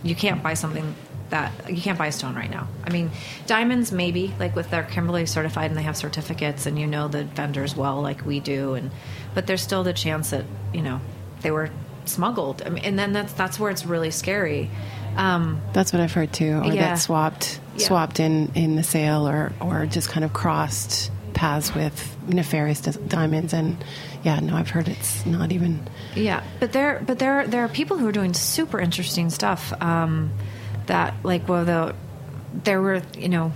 you 0.03 0.15
can't 0.15 0.43
buy 0.43 0.55
something 0.55 0.95
that 1.31 1.53
you 1.69 1.83
can't 1.83 1.99
buy 1.99 2.07
a 2.07 2.13
stone 2.13 2.35
right 2.35 2.51
now. 2.51 2.69
I 2.85 2.91
mean, 2.91 3.11
diamonds 3.47 3.91
maybe 3.91 4.33
like 4.39 4.55
with 4.55 4.71
their 4.71 4.85
Kimberley 4.85 5.27
certified 5.27 5.71
and 5.71 5.79
they 5.79 5.83
have 5.83 5.97
certificates, 5.97 6.67
and 6.67 6.79
you 6.79 6.87
know 6.87 7.09
the 7.09 7.25
vendors 7.25 7.77
well, 7.77 8.01
like 8.01 8.25
we 8.25 8.41
do, 8.41 8.75
and 8.75 8.91
but 9.35 9.47
there's 9.47 9.63
still 9.63 9.83
the 9.83 9.93
chance 9.93 10.31
that 10.31 10.45
you 10.73 10.83
know 10.83 11.01
they 11.43 11.51
were 11.51 11.71
smuggled. 12.05 12.63
I 12.65 12.71
mean, 12.71 12.85
and 12.85 12.99
then 12.99 13.13
that's 13.13 13.33
that's 13.33 13.59
where 13.59 13.71
it's 13.71 13.85
really 13.85 14.11
scary. 14.11 14.71
Um, 15.17 15.61
That's 15.73 15.93
what 15.93 16.03
I've 16.03 16.13
heard 16.13 16.33
too, 16.33 16.61
or 16.65 16.73
yeah. 16.73 16.91
that 16.91 16.95
swapped 16.99 17.61
Yeah. 17.77 17.87
swapped 17.87 18.21
in 18.21 18.53
in 18.55 18.77
the 18.77 18.83
sale, 18.83 19.27
or 19.29 19.53
or 19.61 19.87
just 19.87 20.09
kind 20.11 20.25
of 20.25 20.33
crossed 20.33 21.11
paths 21.33 21.75
with 21.75 22.17
nefarious 22.29 22.81
diamonds. 22.81 23.53
And 23.53 23.83
yeah, 24.23 24.41
no, 24.41 24.57
I've 24.57 24.71
heard 24.71 24.89
it's 24.89 25.25
not 25.27 25.53
even. 25.53 25.87
Yeah, 26.15 26.43
but 26.61 26.73
there, 26.73 27.03
but 27.07 27.19
there, 27.19 27.47
there 27.47 27.63
are 27.63 27.69
people 27.69 27.99
who 27.99 28.09
are 28.09 28.13
doing 28.13 28.35
super 28.35 28.81
interesting 28.81 29.31
stuff. 29.31 29.73
Um, 29.83 30.31
that 30.87 31.15
like, 31.23 31.49
well, 31.49 31.65
the, 31.65 31.95
there 32.65 32.81
were, 32.81 33.03
you 33.19 33.29
know, 33.29 33.53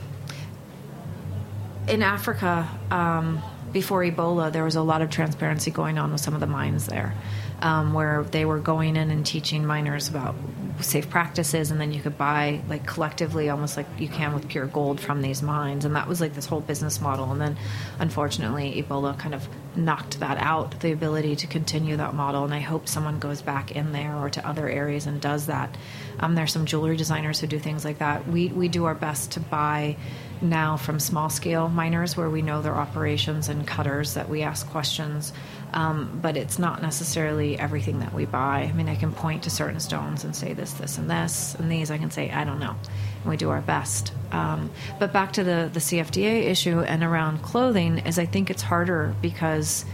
in 1.88 2.03
Africa 2.03 2.68
um, 2.90 3.40
before 3.73 4.03
Ebola, 4.03 4.53
there 4.53 4.64
was 4.64 4.77
a 4.77 4.83
lot 4.83 5.03
of 5.03 5.11
transparency 5.11 5.70
going 5.70 5.99
on 5.99 6.12
with 6.12 6.20
some 6.20 6.35
of 6.35 6.40
the 6.40 6.46
mines 6.46 6.87
there, 6.87 7.14
um, 7.62 7.94
where 7.94 8.25
they 8.25 8.44
were 8.44 8.59
going 8.59 8.96
in 8.96 9.11
and 9.11 9.25
teaching 9.25 9.64
miners 9.66 10.09
about 10.09 10.35
safe 10.84 11.08
practices, 11.10 11.70
and 11.70 11.80
then 11.80 11.92
you 11.92 12.00
could 12.00 12.18
buy 12.18 12.60
like 12.68 12.86
collectively, 12.86 13.48
almost 13.48 13.76
like 13.76 13.86
you 13.98 14.08
can 14.08 14.34
with 14.34 14.48
pure 14.48 14.66
gold 14.66 15.00
from 15.00 15.22
these 15.22 15.42
mines, 15.42 15.84
and 15.84 15.96
that 15.96 16.08
was 16.08 16.20
like 16.20 16.34
this 16.34 16.46
whole 16.46 16.60
business 16.60 17.00
model. 17.00 17.30
And 17.32 17.40
then, 17.40 17.56
unfortunately, 17.98 18.82
Ebola 18.82 19.18
kind 19.18 19.34
of 19.34 19.48
knocked 19.76 20.20
that 20.20 20.38
out, 20.38 20.80
the 20.80 20.92
ability 20.92 21.36
to 21.36 21.46
continue 21.46 21.96
that 21.96 22.14
model. 22.14 22.44
And 22.44 22.52
I 22.52 22.60
hope 22.60 22.88
someone 22.88 23.18
goes 23.18 23.42
back 23.42 23.72
in 23.72 23.92
there 23.92 24.16
or 24.16 24.30
to 24.30 24.46
other 24.46 24.68
areas 24.68 25.06
and 25.06 25.20
does 25.20 25.46
that. 25.46 25.76
Um, 26.18 26.34
there's 26.34 26.52
some 26.52 26.66
jewelry 26.66 26.96
designers 26.96 27.40
who 27.40 27.46
do 27.46 27.58
things 27.58 27.84
like 27.84 27.98
that. 27.98 28.26
We 28.28 28.48
we 28.48 28.68
do 28.68 28.84
our 28.84 28.94
best 28.94 29.32
to 29.32 29.40
buy 29.40 29.96
now 30.42 30.76
from 30.76 30.98
small 30.98 31.29
scale 31.29 31.68
miners 31.68 32.16
where 32.16 32.31
we 32.31 32.42
know 32.42 32.62
their 32.62 32.74
operations 32.74 33.48
and 33.48 33.66
cutters 33.66 34.14
that 34.14 34.29
we 34.29 34.42
ask 34.42 34.68
questions. 34.70 35.33
Um, 35.72 36.18
but 36.20 36.37
it's 36.37 36.59
not 36.59 36.83
necessarily 36.83 37.59
everything 37.59 38.00
that 38.00 38.12
we 38.12 38.24
buy. 38.24 38.62
I 38.62 38.72
mean, 38.72 38.88
I 38.88 38.96
can 38.96 39.12
point 39.12 39.44
to 39.44 39.50
certain 39.50 39.79
stones 39.79 40.24
and 40.24 40.35
say 40.35 40.53
this, 40.53 40.72
this, 40.72 40.98
and 40.98 41.09
this, 41.09 41.55
and 41.55 41.70
these 41.70 41.90
I 41.90 41.98
can 41.98 42.11
say 42.11 42.31
I 42.31 42.44
don't 42.44 42.59
know. 42.59 42.74
And 43.22 43.31
we 43.31 43.37
do 43.37 43.50
our 43.50 43.61
best. 43.61 44.12
Um, 44.33 44.70
but 44.98 45.12
back 45.12 45.33
to 45.35 45.44
the 45.44 45.70
the 45.72 45.81
CFDA 45.81 46.44
issue 46.44 46.81
and 46.81 47.03
around 47.03 47.42
clothing 47.42 47.98
is 47.98 48.18
I 48.18 48.26
think 48.26 48.50
it's 48.50 48.62
harder 48.62 49.14
because 49.22 49.85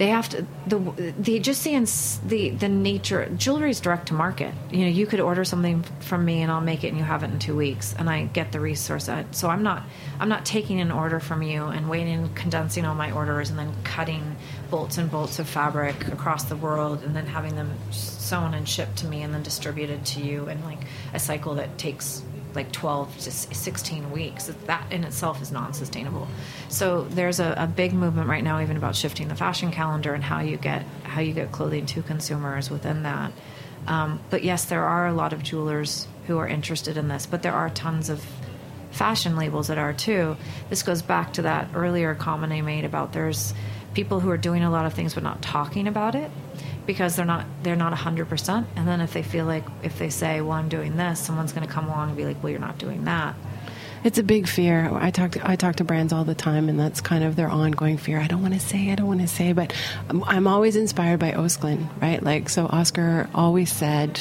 they 0.00 0.06
have 0.06 0.30
to 0.30 0.46
the 0.66 0.78
the 1.18 1.38
just 1.40 1.60
seeing 1.60 1.86
the 2.26 2.48
the 2.58 2.70
nature 2.70 3.28
jewelry 3.36 3.68
is 3.68 3.80
direct 3.80 4.08
to 4.08 4.14
market. 4.14 4.54
You 4.70 4.84
know 4.84 4.90
you 4.90 5.06
could 5.06 5.20
order 5.20 5.44
something 5.44 5.82
from 6.00 6.24
me 6.24 6.40
and 6.40 6.50
i'll 6.50 6.62
make 6.62 6.84
it 6.84 6.88
and 6.88 6.96
you 6.96 7.04
have 7.04 7.22
it 7.22 7.30
in 7.30 7.38
two 7.38 7.54
weeks 7.54 7.94
and 7.98 8.08
i 8.08 8.24
get 8.24 8.50
the 8.50 8.60
resource 8.60 9.10
so 9.32 9.50
i'm 9.50 9.62
not 9.62 9.82
i'm 10.18 10.30
not 10.30 10.46
taking 10.46 10.80
an 10.80 10.90
order 10.90 11.20
from 11.20 11.42
you 11.42 11.64
and 11.64 11.90
waiting 11.90 12.14
and 12.14 12.34
condensing 12.34 12.86
all 12.86 12.94
my 12.94 13.12
orders 13.12 13.50
and 13.50 13.58
then 13.58 13.70
cutting 13.84 14.36
bolts 14.70 14.96
and 14.96 15.10
bolts 15.10 15.38
of 15.38 15.46
fabric 15.46 16.08
across 16.08 16.44
the 16.44 16.56
world 16.56 17.02
and 17.02 17.14
then 17.14 17.26
having 17.26 17.54
them 17.54 17.70
sewn 17.90 18.54
and 18.54 18.66
shipped 18.66 18.96
to 18.96 19.06
me 19.06 19.20
and 19.20 19.34
then 19.34 19.42
distributed 19.42 20.02
to 20.06 20.20
you 20.20 20.48
in 20.48 20.64
like 20.64 20.80
a 21.12 21.20
cycle 21.20 21.56
that 21.56 21.76
takes 21.76 22.22
like 22.54 22.72
12 22.72 23.18
to 23.18 23.30
16 23.30 24.10
weeks 24.10 24.46
that 24.66 24.92
in 24.92 25.04
itself 25.04 25.40
is 25.42 25.52
non-sustainable. 25.52 26.28
So 26.68 27.02
there's 27.04 27.40
a, 27.40 27.54
a 27.56 27.66
big 27.66 27.92
movement 27.92 28.28
right 28.28 28.44
now 28.44 28.60
even 28.60 28.76
about 28.76 28.96
shifting 28.96 29.28
the 29.28 29.34
fashion 29.34 29.70
calendar 29.70 30.14
and 30.14 30.22
how 30.22 30.40
you 30.40 30.56
get 30.56 30.84
how 31.02 31.20
you 31.20 31.32
get 31.32 31.52
clothing 31.52 31.86
to 31.86 32.02
consumers 32.02 32.70
within 32.70 33.02
that. 33.04 33.32
Um, 33.86 34.20
but 34.30 34.42
yes 34.44 34.66
there 34.66 34.84
are 34.84 35.06
a 35.06 35.12
lot 35.12 35.32
of 35.32 35.42
jewelers 35.42 36.06
who 36.26 36.38
are 36.38 36.46
interested 36.46 36.96
in 36.96 37.08
this 37.08 37.26
but 37.26 37.42
there 37.42 37.54
are 37.54 37.70
tons 37.70 38.10
of 38.10 38.24
fashion 38.90 39.36
labels 39.36 39.68
that 39.68 39.78
are 39.78 39.92
too. 39.92 40.36
This 40.68 40.82
goes 40.82 41.02
back 41.02 41.32
to 41.34 41.42
that 41.42 41.68
earlier 41.74 42.14
comment 42.14 42.52
i 42.52 42.60
made 42.60 42.84
about 42.84 43.12
there's 43.12 43.54
people 43.94 44.20
who 44.20 44.30
are 44.30 44.36
doing 44.36 44.62
a 44.62 44.70
lot 44.70 44.86
of 44.86 44.94
things 44.94 45.14
but 45.14 45.22
not 45.22 45.42
talking 45.42 45.86
about 45.86 46.14
it 46.14 46.30
because 46.86 47.16
they're 47.16 47.24
not 47.24 47.46
they're 47.62 47.76
not 47.76 47.92
100% 47.92 48.64
and 48.76 48.88
then 48.88 49.00
if 49.00 49.12
they 49.12 49.22
feel 49.22 49.46
like 49.46 49.64
if 49.82 49.98
they 49.98 50.10
say 50.10 50.40
well 50.40 50.52
i'm 50.52 50.68
doing 50.68 50.96
this 50.96 51.20
someone's 51.20 51.52
going 51.52 51.66
to 51.66 51.72
come 51.72 51.86
along 51.86 52.08
and 52.08 52.16
be 52.16 52.24
like 52.24 52.42
well 52.42 52.50
you're 52.50 52.60
not 52.60 52.78
doing 52.78 53.04
that 53.04 53.34
It's 54.02 54.16
a 54.18 54.22
big 54.22 54.48
fear. 54.48 54.88
I 54.94 55.10
talk 55.10 55.32
to 55.32 55.50
I 55.50 55.56
talk 55.56 55.76
to 55.76 55.84
brands 55.84 56.12
all 56.12 56.24
the 56.24 56.34
time, 56.34 56.70
and 56.70 56.80
that's 56.80 57.02
kind 57.02 57.22
of 57.22 57.36
their 57.36 57.50
ongoing 57.50 57.98
fear. 57.98 58.18
I 58.18 58.28
don't 58.28 58.40
want 58.40 58.54
to 58.54 58.60
say, 58.60 58.90
I 58.90 58.94
don't 58.94 59.06
want 59.06 59.20
to 59.20 59.28
say, 59.28 59.52
but 59.52 59.74
I'm, 60.08 60.46
always 60.46 60.74
inspired 60.74 61.20
by 61.20 61.32
Osklen, 61.32 61.86
right? 62.00 62.22
Like, 62.22 62.48
so 62.48 62.64
Oskar 62.64 63.28
always 63.34 63.70
said, 63.70 64.18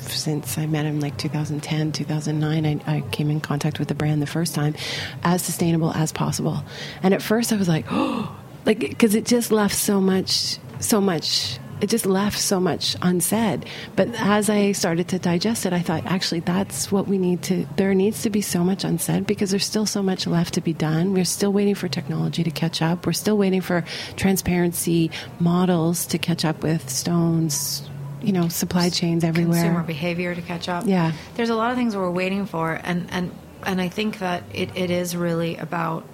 since 0.00 0.56
I 0.56 0.64
met 0.64 0.86
him 0.86 0.98
like 1.00 1.18
2010, 1.18 1.92
2009, 1.92 2.64
I, 2.64 2.96
I 2.96 3.00
came 3.12 3.30
in 3.30 3.40
contact 3.40 3.78
with 3.78 3.88
the 3.88 3.94
brand 3.94 4.22
the 4.22 4.26
first 4.26 4.54
time, 4.54 4.74
as 5.22 5.42
sustainable 5.42 5.92
as 5.92 6.10
possible. 6.10 6.64
And 7.02 7.12
at 7.12 7.20
first, 7.20 7.52
I 7.52 7.56
was 7.56 7.68
like, 7.68 7.84
oh, 7.90 8.34
like 8.64 8.78
because 8.78 9.14
it 9.14 9.26
just 9.26 9.52
left 9.52 9.74
so 9.74 10.00
much, 10.00 10.58
so 10.80 11.02
much 11.02 11.58
it 11.82 11.90
just 11.90 12.06
left 12.06 12.38
so 12.38 12.60
much 12.60 12.96
unsaid. 13.02 13.66
But 13.96 14.08
as 14.14 14.48
I 14.48 14.70
started 14.70 15.08
to 15.08 15.18
digest 15.18 15.66
it, 15.66 15.72
I 15.72 15.80
thought, 15.80 16.06
actually, 16.06 16.40
that's 16.40 16.92
what 16.92 17.08
we 17.08 17.18
need 17.18 17.42
to. 17.42 17.66
There 17.76 17.92
needs 17.92 18.22
to 18.22 18.30
be 18.30 18.40
so 18.40 18.62
much 18.62 18.84
unsaid 18.84 19.26
because 19.26 19.50
there's 19.50 19.66
still 19.66 19.84
so 19.84 20.00
much 20.00 20.28
left 20.28 20.54
to 20.54 20.60
be 20.60 20.72
done. 20.72 21.12
We're 21.12 21.24
still 21.24 21.52
waiting 21.52 21.74
for 21.74 21.88
technology 21.88 22.44
to 22.44 22.52
catch 22.52 22.80
up. 22.82 23.04
We're 23.04 23.12
still 23.12 23.36
waiting 23.36 23.60
for 23.60 23.84
transparency 24.14 25.10
models 25.40 26.06
to 26.06 26.18
catch 26.18 26.44
up 26.44 26.62
with 26.62 26.88
stones. 26.88 27.88
You 28.22 28.32
know, 28.32 28.46
supply 28.46 28.88
chains 28.88 29.24
everywhere. 29.24 29.60
consumer 29.60 29.82
behavior 29.82 30.32
to 30.32 30.42
catch 30.42 30.68
up. 30.68 30.84
Yeah. 30.86 31.10
there's 31.34 31.50
a 31.50 31.56
lot 31.56 31.72
of 31.72 31.76
things 31.76 31.96
we're 31.96 32.08
waiting 32.08 32.46
for, 32.46 32.72
and 32.72 33.08
and 33.10 33.32
and 33.64 33.80
I 33.80 33.88
think 33.88 34.20
that 34.20 34.44
it, 34.54 34.76
it 34.76 34.92
is 34.92 35.16
really 35.16 35.56
about 35.56 36.04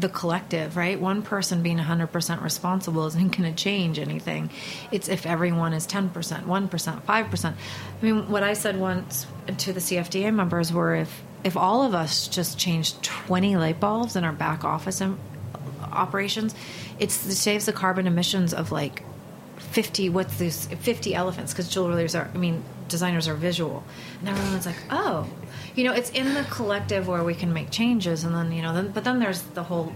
the 0.00 0.08
collective, 0.08 0.76
right? 0.76 1.00
One 1.00 1.22
person 1.22 1.62
being 1.62 1.78
100% 1.78 2.42
responsible 2.42 3.06
isn't 3.06 3.36
going 3.36 3.54
to 3.54 3.62
change 3.62 3.98
anything. 3.98 4.50
It's 4.90 5.08
if 5.08 5.26
everyone 5.26 5.72
is 5.72 5.86
10%, 5.86 6.10
1%, 6.10 7.02
5%. 7.02 7.44
I 7.44 7.54
mean, 8.04 8.28
what 8.30 8.42
I 8.42 8.54
said 8.54 8.78
once 8.78 9.26
to 9.58 9.72
the 9.72 9.80
CFDA 9.80 10.34
members 10.34 10.72
were 10.72 10.94
if 10.94 11.22
if 11.42 11.56
all 11.56 11.82
of 11.82 11.94
us 11.94 12.28
just 12.28 12.58
changed 12.58 13.02
20 13.02 13.56
light 13.56 13.80
bulbs 13.80 14.14
in 14.14 14.24
our 14.24 14.32
back 14.32 14.62
office 14.62 15.00
im- 15.00 15.18
operations, 15.90 16.54
it 16.98 17.10
saves 17.10 17.64
the 17.64 17.72
carbon 17.72 18.06
emissions 18.06 18.52
of 18.52 18.70
like 18.70 19.02
50 19.70 20.08
what's 20.08 20.36
this 20.36 20.66
50 20.66 21.14
elephants 21.14 21.52
because 21.52 21.68
jewelers 21.68 22.14
are 22.16 22.28
i 22.34 22.38
mean 22.38 22.64
designers 22.90 23.26
are 23.26 23.34
visual. 23.34 23.82
And 24.20 24.28
everyone's 24.28 24.66
like 24.66 24.76
oh. 24.90 25.26
You 25.74 25.84
know 25.84 25.92
it's 25.92 26.10
in 26.10 26.34
the 26.34 26.44
collective 26.50 27.08
where 27.08 27.24
we 27.24 27.34
can 27.34 27.52
make 27.52 27.70
changes 27.70 28.24
and 28.24 28.34
then 28.34 28.52
you 28.52 28.60
know 28.60 28.74
then 28.74 28.90
but 28.90 29.04
then 29.04 29.18
there's 29.18 29.42
the 29.42 29.62
whole 29.62 29.92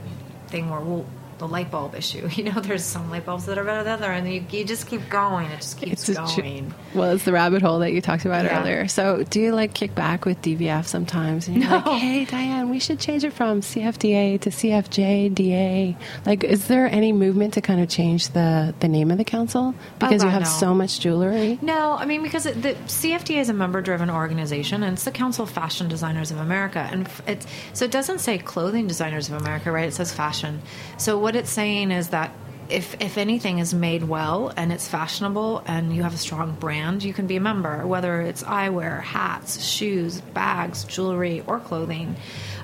thing 0.48 0.70
where 0.70 0.80
well 0.80 1.04
the 1.38 1.48
light 1.48 1.70
bulb 1.70 1.94
issue. 1.94 2.28
You 2.36 2.44
know, 2.52 2.60
there's 2.60 2.84
some 2.84 3.10
light 3.10 3.24
bulbs 3.26 3.46
that 3.46 3.58
are 3.58 3.64
better 3.64 3.84
than 3.84 3.92
other, 3.94 4.10
and 4.12 4.30
you, 4.30 4.44
you 4.50 4.64
just 4.64 4.86
keep 4.86 5.08
going. 5.08 5.46
It 5.50 5.56
just 5.60 5.78
keeps 5.78 6.08
It's 6.08 6.18
going. 6.36 6.70
tr- 6.70 6.98
well, 6.98 7.12
it's 7.12 7.24
the 7.24 7.32
rabbit 7.32 7.62
hole 7.62 7.78
that 7.80 7.92
you 7.92 8.00
talked 8.00 8.24
about 8.24 8.44
Yeah. 8.44 8.60
earlier. 8.60 8.88
So, 8.88 9.22
do 9.24 9.40
you 9.40 9.52
like 9.54 9.72
kick 9.72 9.94
back 9.94 10.24
with 10.24 10.40
DVF 10.42 10.86
sometimes? 10.86 11.48
And 11.48 11.58
you're 11.58 11.70
No. 11.70 11.76
like, 11.76 12.00
hey, 12.00 12.24
Diane, 12.24 12.68
we 12.70 12.78
should 12.80 12.98
change 12.98 13.24
it 13.24 13.32
from 13.32 13.60
CFDA 13.62 14.38
to 14.42 14.50
CFJDA. 14.50 15.96
Like, 16.26 16.44
is 16.44 16.66
there 16.68 16.86
any 16.86 17.12
movement 17.12 17.54
to 17.54 17.60
kind 17.60 17.80
of 17.80 17.88
change 17.88 18.28
the, 18.30 18.74
the 18.80 18.88
name 18.88 19.10
of 19.10 19.18
the 19.18 19.24
council? 19.24 19.74
Because 19.98 20.22
oh, 20.22 20.26
you 20.26 20.30
God, 20.32 20.42
have 20.42 20.42
no. 20.42 20.48
so 20.48 20.74
much 20.74 21.00
jewelry. 21.00 21.58
No, 21.62 21.92
I 21.94 22.04
mean 22.04 22.22
because 22.22 22.46
it, 22.46 22.60
the 22.62 22.74
CFDA 22.86 23.38
is 23.40 23.48
a 23.48 23.54
member-driven 23.54 24.10
organization, 24.10 24.82
and 24.82 24.94
it's 24.94 25.04
the 25.04 25.10
Council 25.10 25.44
of 25.44 25.50
Fashion 25.50 25.88
Designers 25.88 26.30
of 26.30 26.38
America, 26.38 26.88
and 26.90 27.08
it's 27.26 27.46
so 27.72 27.84
it 27.84 27.90
doesn't 27.90 28.18
say 28.18 28.38
Clothing 28.38 28.86
Designers 28.86 29.28
of 29.28 29.40
America, 29.40 29.70
right? 29.72 29.88
It 29.88 29.94
says 29.94 30.12
fashion. 30.12 30.60
So 30.98 31.18
what 31.24 31.34
it's 31.36 31.50
saying 31.50 31.90
is 31.90 32.08
that 32.10 32.30
if 32.68 33.00
if 33.00 33.16
anything 33.16 33.58
is 33.58 33.72
made 33.72 34.02
well 34.04 34.52
and 34.58 34.70
it's 34.70 34.86
fashionable 34.86 35.62
and 35.64 35.96
you 35.96 36.02
have 36.02 36.12
a 36.12 36.18
strong 36.18 36.52
brand, 36.52 37.02
you 37.02 37.14
can 37.14 37.26
be 37.26 37.36
a 37.36 37.40
member, 37.40 37.86
whether 37.86 38.20
it's 38.20 38.42
eyewear, 38.42 39.00
hats, 39.00 39.64
shoes, 39.64 40.20
bags, 40.20 40.84
jewelry, 40.84 41.42
or 41.46 41.60
clothing. 41.60 42.14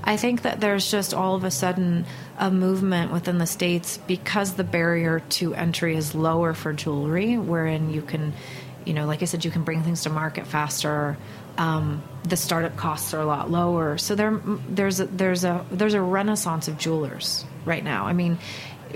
I 0.04 0.18
think 0.18 0.42
that 0.42 0.60
there's 0.60 0.90
just 0.90 1.14
all 1.14 1.36
of 1.36 1.44
a 1.44 1.50
sudden 1.50 2.04
a 2.38 2.50
movement 2.50 3.12
within 3.12 3.38
the 3.38 3.46
states 3.46 3.98
because 4.06 4.52
the 4.52 4.64
barrier 4.64 5.20
to 5.40 5.54
entry 5.54 5.96
is 5.96 6.14
lower 6.14 6.52
for 6.52 6.74
jewelry, 6.74 7.38
wherein 7.38 7.90
you 7.90 8.02
can, 8.02 8.34
you 8.84 8.92
know, 8.92 9.06
like 9.06 9.22
I 9.22 9.24
said, 9.24 9.42
you 9.42 9.50
can 9.50 9.64
bring 9.64 9.82
things 9.82 10.02
to 10.02 10.10
market 10.10 10.46
faster. 10.46 11.16
Um, 11.56 12.02
the 12.24 12.36
startup 12.36 12.76
costs 12.76 13.14
are 13.14 13.20
a 13.22 13.26
lot 13.26 13.50
lower, 13.50 13.96
so 13.96 14.14
there, 14.14 14.38
there's 14.68 15.00
a, 15.00 15.06
there's 15.06 15.44
a 15.44 15.64
there's 15.70 15.94
a 15.94 16.02
renaissance 16.02 16.68
of 16.68 16.76
jewelers 16.76 17.46
right 17.64 17.82
now. 17.82 18.06
I 18.06 18.12
mean, 18.12 18.38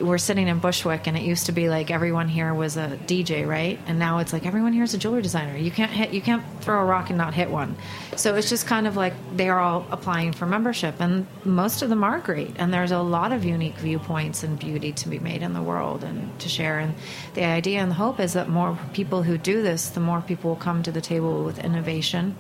we're 0.00 0.18
sitting 0.18 0.48
in 0.48 0.59
Bushwick, 0.59 1.07
and 1.07 1.16
it 1.16 1.22
used 1.22 1.46
to 1.46 1.53
be 1.53 1.68
like 1.68 1.90
everyone 1.90 2.29
here 2.29 2.53
was 2.53 2.77
a 2.77 2.98
DJ, 3.07 3.46
right? 3.46 3.79
And 3.87 3.98
now 3.98 4.18
it's 4.18 4.33
like 4.33 4.46
everyone 4.46 4.72
here 4.72 4.83
is 4.83 4.94
a 4.94 4.98
jewelry 4.98 5.22
designer. 5.22 5.57
You 5.57 5.70
can't 5.70 5.90
hit, 5.90 6.12
you 6.12 6.20
can't 6.20 6.42
throw 6.61 6.81
a 6.81 6.85
rock 6.85 7.11
and 7.11 7.18
not 7.18 7.35
hit 7.35 7.50
one. 7.50 7.77
So 8.16 8.35
it's 8.35 8.48
just 8.48 8.66
kind 8.66 8.87
of 8.87 8.96
like 8.96 9.14
they 9.37 9.48
are 9.48 9.61
all 9.61 9.87
applying 9.90 10.33
for 10.33 10.46
membership, 10.46 10.96
and 11.00 11.27
most 11.44 11.83
of 11.83 11.88
them 11.88 12.03
are 12.03 12.18
great. 12.18 12.55
And 12.57 12.72
there's 12.72 12.90
a 12.90 13.00
lot 13.00 13.33
of 13.33 13.44
unique 13.44 13.77
viewpoints 13.77 14.42
and 14.42 14.59
beauty 14.59 14.92
to 14.92 15.09
be 15.09 15.18
made 15.18 15.42
in 15.42 15.53
the 15.53 15.62
world 15.62 16.03
and 16.05 16.38
to 16.40 16.48
share. 16.48 16.79
And 16.81 16.94
the 17.35 17.44
idea 17.44 17.81
and 17.81 17.90
the 17.90 17.96
hope 17.96 18.20
is 18.20 18.33
that 18.33 18.48
more 18.48 18.79
people 18.92 19.22
who 19.22 19.38
do 19.38 19.62
this, 19.62 19.90
the 19.90 20.00
more 20.00 20.20
people 20.20 20.50
will 20.50 20.57
come 20.57 20.83
to 20.83 20.92
the 20.92 21.00
table 21.00 21.44
with 21.44 21.59
innovation 21.59 22.37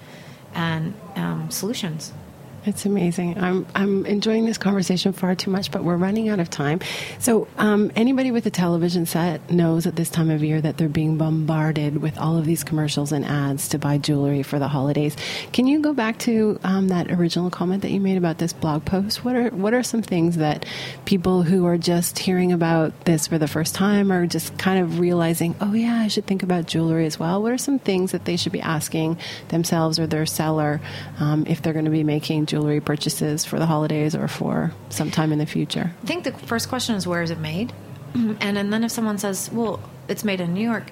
and 0.54 0.94
um, 1.16 1.50
solutions. 1.50 2.12
It's 2.66 2.86
amazing. 2.86 3.36
I'm 3.38 3.66
I'm 3.74 4.06
enjoying 4.06 4.46
this 4.46 4.56
conversation 4.56 5.12
far 5.12 5.34
too 5.34 5.50
much, 5.50 5.70
but 5.70 5.84
we're 5.84 5.96
running 5.96 6.30
out 6.30 6.40
of 6.40 6.48
time. 6.48 6.80
So, 7.18 7.46
um, 7.58 7.92
anybody 7.94 8.30
with 8.30 8.46
a 8.46 8.50
television 8.50 9.04
set 9.04 9.50
knows 9.50 9.86
at 9.86 9.96
this 9.96 10.08
time 10.08 10.30
of 10.30 10.42
year 10.42 10.62
that 10.62 10.78
they're 10.78 10.88
being 10.88 11.18
bombarded 11.18 12.00
with 12.00 12.16
all 12.16 12.38
of 12.38 12.46
these 12.46 12.64
commercials 12.64 13.12
and 13.12 13.22
ads 13.24 13.68
to 13.70 13.78
buy 13.78 13.98
jewelry 13.98 14.42
for 14.42 14.58
the 14.58 14.68
holidays. 14.68 15.14
Can 15.52 15.66
you 15.66 15.80
go 15.80 15.92
back 15.92 16.18
to 16.20 16.58
um, 16.64 16.88
that 16.88 17.10
original 17.10 17.50
comment 17.50 17.82
that 17.82 17.90
you 17.90 18.00
made 18.00 18.16
about 18.16 18.38
this 18.38 18.54
blog 18.54 18.86
post? 18.86 19.24
What 19.24 19.36
are 19.36 19.50
what 19.50 19.74
are 19.74 19.82
some 19.82 20.00
things 20.00 20.38
that 20.38 20.64
people 21.04 21.42
who 21.42 21.66
are 21.66 21.76
just 21.76 22.18
hearing 22.18 22.50
about 22.50 22.98
this 23.04 23.26
for 23.26 23.36
the 23.36 23.48
first 23.48 23.74
time 23.74 24.10
or 24.10 24.26
just 24.26 24.56
kind 24.56 24.82
of 24.82 25.00
realizing, 25.00 25.54
oh 25.60 25.74
yeah, 25.74 25.96
I 25.96 26.08
should 26.08 26.26
think 26.26 26.42
about 26.42 26.66
jewelry 26.66 27.04
as 27.04 27.18
well? 27.18 27.42
What 27.42 27.52
are 27.52 27.58
some 27.58 27.78
things 27.78 28.12
that 28.12 28.24
they 28.24 28.38
should 28.38 28.52
be 28.52 28.62
asking 28.62 29.18
themselves 29.48 29.98
or 29.98 30.06
their 30.06 30.24
seller 30.24 30.80
um, 31.18 31.44
if 31.46 31.60
they're 31.60 31.74
going 31.74 31.84
to 31.84 31.90
be 31.90 32.04
making 32.04 32.46
jewelry 32.54 32.80
purchases 32.80 33.44
for 33.44 33.58
the 33.58 33.66
holidays 33.66 34.14
or 34.14 34.28
for 34.28 34.72
sometime 34.88 35.32
in 35.32 35.38
the 35.38 35.46
future? 35.46 35.92
I 36.02 36.06
think 36.06 36.22
the 36.22 36.32
first 36.32 36.68
question 36.68 36.94
is 36.94 37.04
where 37.04 37.22
is 37.22 37.32
it 37.32 37.40
made, 37.40 37.72
and, 38.14 38.56
and 38.56 38.72
then 38.72 38.84
if 38.84 38.92
someone 38.92 39.18
says, 39.18 39.50
"Well, 39.52 39.80
it's 40.06 40.22
made 40.22 40.40
in 40.40 40.54
New 40.54 40.62
York," 40.62 40.90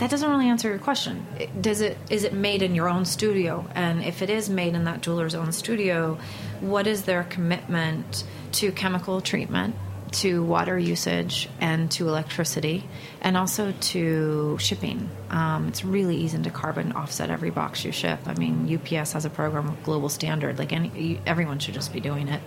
that 0.00 0.10
doesn't 0.10 0.28
really 0.28 0.48
answer 0.48 0.68
your 0.68 0.78
question. 0.78 1.26
Does 1.60 1.80
it 1.80 1.96
is 2.10 2.24
it 2.24 2.34
made 2.34 2.60
in 2.60 2.74
your 2.74 2.90
own 2.90 3.06
studio? 3.06 3.66
And 3.74 4.04
if 4.04 4.20
it 4.20 4.28
is 4.28 4.50
made 4.50 4.74
in 4.74 4.84
that 4.84 5.00
jeweler's 5.00 5.34
own 5.34 5.52
studio, 5.52 6.18
what 6.60 6.86
is 6.86 7.04
their 7.04 7.24
commitment 7.24 8.24
to 8.52 8.70
chemical 8.70 9.22
treatment? 9.22 9.74
To 10.12 10.42
water 10.42 10.78
usage 10.78 11.48
and 11.60 11.90
to 11.92 12.08
electricity, 12.08 12.84
and 13.20 13.36
also 13.36 13.72
to 13.72 14.56
shipping. 14.58 15.10
Um, 15.30 15.68
it's 15.68 15.84
really 15.84 16.16
easy 16.16 16.42
to 16.42 16.50
carbon 16.50 16.92
offset 16.92 17.30
every 17.30 17.50
box 17.50 17.84
you 17.84 17.92
ship. 17.92 18.20
I 18.26 18.34
mean, 18.34 18.72
UPS 18.72 19.12
has 19.12 19.24
a 19.24 19.30
program 19.30 19.76
global 19.84 20.08
standard. 20.08 20.58
Like 20.58 20.72
any, 20.72 21.20
everyone 21.26 21.58
should 21.58 21.74
just 21.74 21.92
be 21.92 22.00
doing 22.00 22.28
it. 22.28 22.40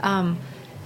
Um, 0.00 0.38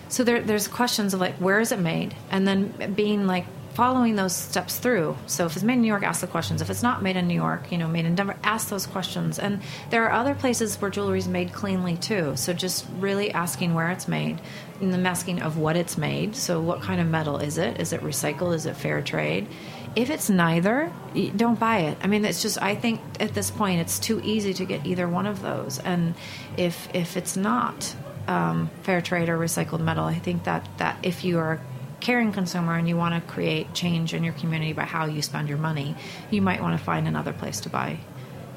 so 0.09 0.25
there, 0.25 0.41
there's 0.41 0.69
questions 0.69 1.15
of 1.15 1.21
like 1.21 1.35
where 1.37 1.61
is 1.61 1.73
it 1.73 1.79
made, 1.81 2.15
and 2.31 2.47
then 2.47 2.95
being 2.95 3.27
like 3.27 3.47
following 3.77 4.17
those 4.17 4.35
steps 4.35 4.79
through. 4.79 5.15
So 5.27 5.45
if 5.45 5.55
it's 5.55 5.62
made 5.62 5.75
in 5.75 5.83
New 5.83 5.89
York, 5.89 6.03
ask 6.03 6.23
the 6.23 6.27
questions. 6.27 6.62
If 6.62 6.71
it's 6.71 6.83
not 6.83 7.03
made 7.03 7.15
in 7.17 7.29
New 7.29 7.35
York, 7.35 7.71
you 7.71 7.77
know, 7.77 7.87
made 7.87 8.07
in 8.07 8.15
Denver, 8.15 8.35
ask 8.43 8.71
those 8.71 8.87
questions. 8.87 9.39
And 9.39 9.61
there 9.91 10.07
are 10.07 10.12
other 10.12 10.35
places 10.35 10.81
where 10.81 10.91
jewelry 10.91 11.19
is 11.19 11.29
made 11.29 11.53
cleanly 11.53 11.99
too. 11.99 12.37
So 12.37 12.55
just 12.55 12.87
really 12.99 13.31
asking 13.33 13.75
where 13.75 13.91
it's 13.91 14.09
made, 14.09 14.41
and 14.81 14.93
then 14.93 15.07
asking 15.07 15.43
of 15.43 15.59
what 15.59 15.77
it's 15.77 15.97
made. 15.97 16.37
So 16.37 16.61
what 16.61 16.83
kind 16.83 17.01
of 17.01 17.07
metal 17.07 17.39
is 17.39 17.59
it? 17.59 17.81
Is 17.81 17.93
it 17.93 18.01
recycled? 18.01 18.55
Is 18.55 18.67
it 18.67 18.77
fair 18.77 19.03
trade? 19.03 19.47
If 19.95 20.11
it's 20.11 20.29
neither, 20.29 20.93
don't 21.37 21.59
buy 21.59 21.79
it. 21.79 21.99
I 22.03 22.07
mean, 22.07 22.25
it's 22.25 22.43
just 22.43 22.61
I 22.61 22.75
think 22.75 23.01
at 23.19 23.33
this 23.35 23.51
point 23.51 23.81
it's 23.81 23.99
too 23.99 24.21
easy 24.23 24.53
to 24.55 24.65
get 24.65 24.85
either 24.87 25.09
one 25.09 25.27
of 25.27 25.41
those. 25.41 25.79
And 25.79 26.15
if 26.57 26.89
if 26.95 27.17
it's 27.17 27.37
not 27.37 27.95
um, 28.29 28.71
fair 28.83 29.01
trade 29.01 29.29
or 29.29 29.39
recycled 29.39 29.81
metal, 29.81 30.05
I 30.05 30.19
think 30.19 30.45
that 30.45 30.69
that 30.77 30.99
if 31.03 31.25
you 31.25 31.39
are 31.39 31.55
a 31.55 31.61
caring 32.01 32.33
consumer 32.33 32.75
and 32.77 32.87
you 32.87 32.97
want 32.97 33.15
to 33.15 33.33
create 33.33 33.73
change 33.73 34.12
in 34.12 34.23
your 34.23 34.35
community 34.35 34.75
by 34.75 34.85
how 34.85 35.07
you 35.07 35.23
spend 35.23 35.49
your 35.49 35.59
money, 35.59 35.97
you 36.31 36.43
might 36.43 36.61
want 36.61 36.79
to 36.79 36.85
find 36.85 37.09
another 37.09 37.33
place 37.33 37.61
to 37.61 37.71
buy 37.71 37.99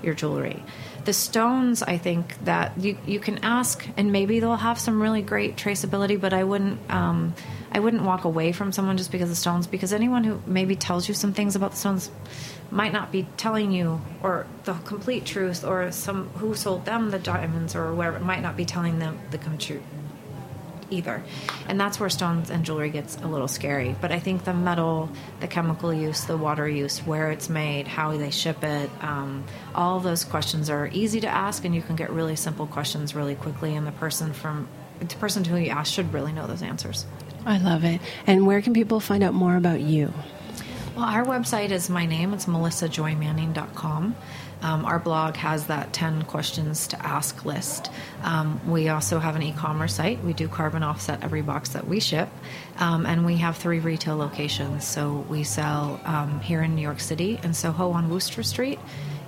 your 0.04 0.14
jewelry. 0.14 0.64
The 1.06 1.14
stones, 1.14 1.82
I 1.82 1.98
think 1.98 2.44
that 2.46 2.78
you 2.78 2.98
you 3.06 3.20
can 3.20 3.40
ask, 3.40 3.88
and 3.98 4.12
maybe 4.12 4.40
they'll 4.40 4.56
have 4.56 4.80
some 4.80 5.02
really 5.02 5.22
great 5.22 5.56
traceability. 5.56 6.20
But 6.20 6.34
I 6.34 6.44
wouldn't 6.44 6.80
um, 6.92 7.34
I 7.72 7.80
wouldn't 7.80 8.04
walk 8.04 8.26
away 8.26 8.52
from 8.52 8.72
someone 8.72 8.98
just 8.98 9.12
because 9.12 9.32
of 9.32 9.38
stones, 9.38 9.68
because 9.68 9.94
anyone 9.94 10.24
who 10.24 10.42
maybe 10.46 10.76
tells 10.76 11.08
you 11.08 11.14
some 11.14 11.34
things 11.34 11.56
about 11.56 11.72
the 11.72 11.78
stones 11.78 12.12
might 12.72 12.94
not 12.94 13.12
be 13.12 13.28
telling 13.38 13.72
you 13.72 14.02
or 14.22 14.46
the 14.66 14.74
complete 14.74 15.26
truth, 15.26 15.64
or 15.64 15.92
some 15.92 16.30
who 16.30 16.54
sold 16.54 16.86
them 16.86 17.10
the 17.10 17.20
diamonds 17.20 17.76
or 17.76 17.94
whatever 17.94 18.20
might 18.20 18.42
not 18.42 18.56
be 18.56 18.66
telling 18.66 19.00
them 19.00 19.20
the 19.32 19.38
complete 19.38 19.82
either. 20.90 21.24
And 21.68 21.80
that's 21.80 22.00
where 22.00 22.10
stones 22.10 22.50
and 22.50 22.66
jewelry 22.66 22.90
gets 22.90 23.18
a 23.18 23.28
little 23.28 23.48
scary. 23.48 23.96
But 24.00 24.12
I 24.12 24.20
think 24.20 24.44
the 24.44 24.54
metal, 24.54 25.10
the 25.40 25.48
chemical 25.48 25.94
use, 25.94 26.26
the 26.26 26.38
water 26.38 26.68
use, 26.68 27.00
where 27.00 27.32
it's 27.32 27.50
made, 27.50 27.88
how 27.88 28.16
they 28.18 28.32
ship 28.32 28.64
it, 28.64 28.90
um, 29.02 29.44
all 29.76 30.00
those 30.00 30.24
questions 30.24 30.70
are 30.70 30.90
easy 30.92 31.20
to 31.22 31.28
ask, 31.28 31.66
and 31.66 31.74
you 31.74 31.82
can 31.82 31.96
get 31.96 32.10
really 32.10 32.36
simple 32.36 32.68
questions 32.68 33.16
really 33.16 33.36
quickly. 33.36 33.76
And 33.76 33.86
the 33.86 33.92
person 33.92 34.34
from 34.34 34.68
the 35.00 35.06
person 35.16 35.44
to 35.44 35.50
who 35.52 35.58
you 35.58 35.70
ask 35.70 35.94
should 35.94 36.14
really 36.14 36.34
know 36.34 36.46
those 36.46 36.62
answers. 36.62 37.06
I 37.46 37.58
love 37.58 37.84
it. 37.86 38.02
And 38.28 38.46
where 38.46 38.62
can 38.62 38.74
people 38.74 39.00
find 39.00 39.24
out 39.24 39.34
more 39.34 39.56
about 39.56 39.80
you? 39.80 40.14
Well, 40.96 41.06
our 41.06 41.24
website 41.24 41.70
is 41.70 41.90
my 41.90 42.06
name. 42.06 42.34
It's 42.34 42.46
melissajoymanning.com. 42.46 44.16
Um, 44.62 44.86
our 44.86 45.00
blog 45.00 45.36
has 45.36 45.68
that 45.68 45.94
10 45.94 46.24
questions 46.24 46.88
to 46.88 47.06
ask 47.06 47.46
list. 47.46 47.90
Um, 48.24 48.60
we 48.70 48.90
also 48.90 49.20
have 49.20 49.36
an 49.36 49.42
e 49.42 49.54
commerce 49.54 49.96
site. 49.96 50.24
We 50.24 50.34
do 50.34 50.48
carbon 50.48 50.84
offset 50.84 51.24
every 51.24 51.42
box 51.42 51.70
that 51.70 51.88
we 51.88 52.00
ship. 52.00 52.30
Um, 52.78 53.06
and 53.06 53.26
we 53.26 53.38
have 53.38 53.58
three 53.58 53.80
retail 53.80 54.18
locations. 54.18 54.86
So 54.86 55.26
we 55.30 55.44
sell 55.44 56.00
um, 56.04 56.40
here 56.42 56.62
in 56.62 56.76
New 56.76 56.82
York 56.82 57.00
City, 57.00 57.40
in 57.44 57.54
Soho 57.54 57.92
on 57.92 58.10
Wooster 58.10 58.44
Street, 58.44 58.80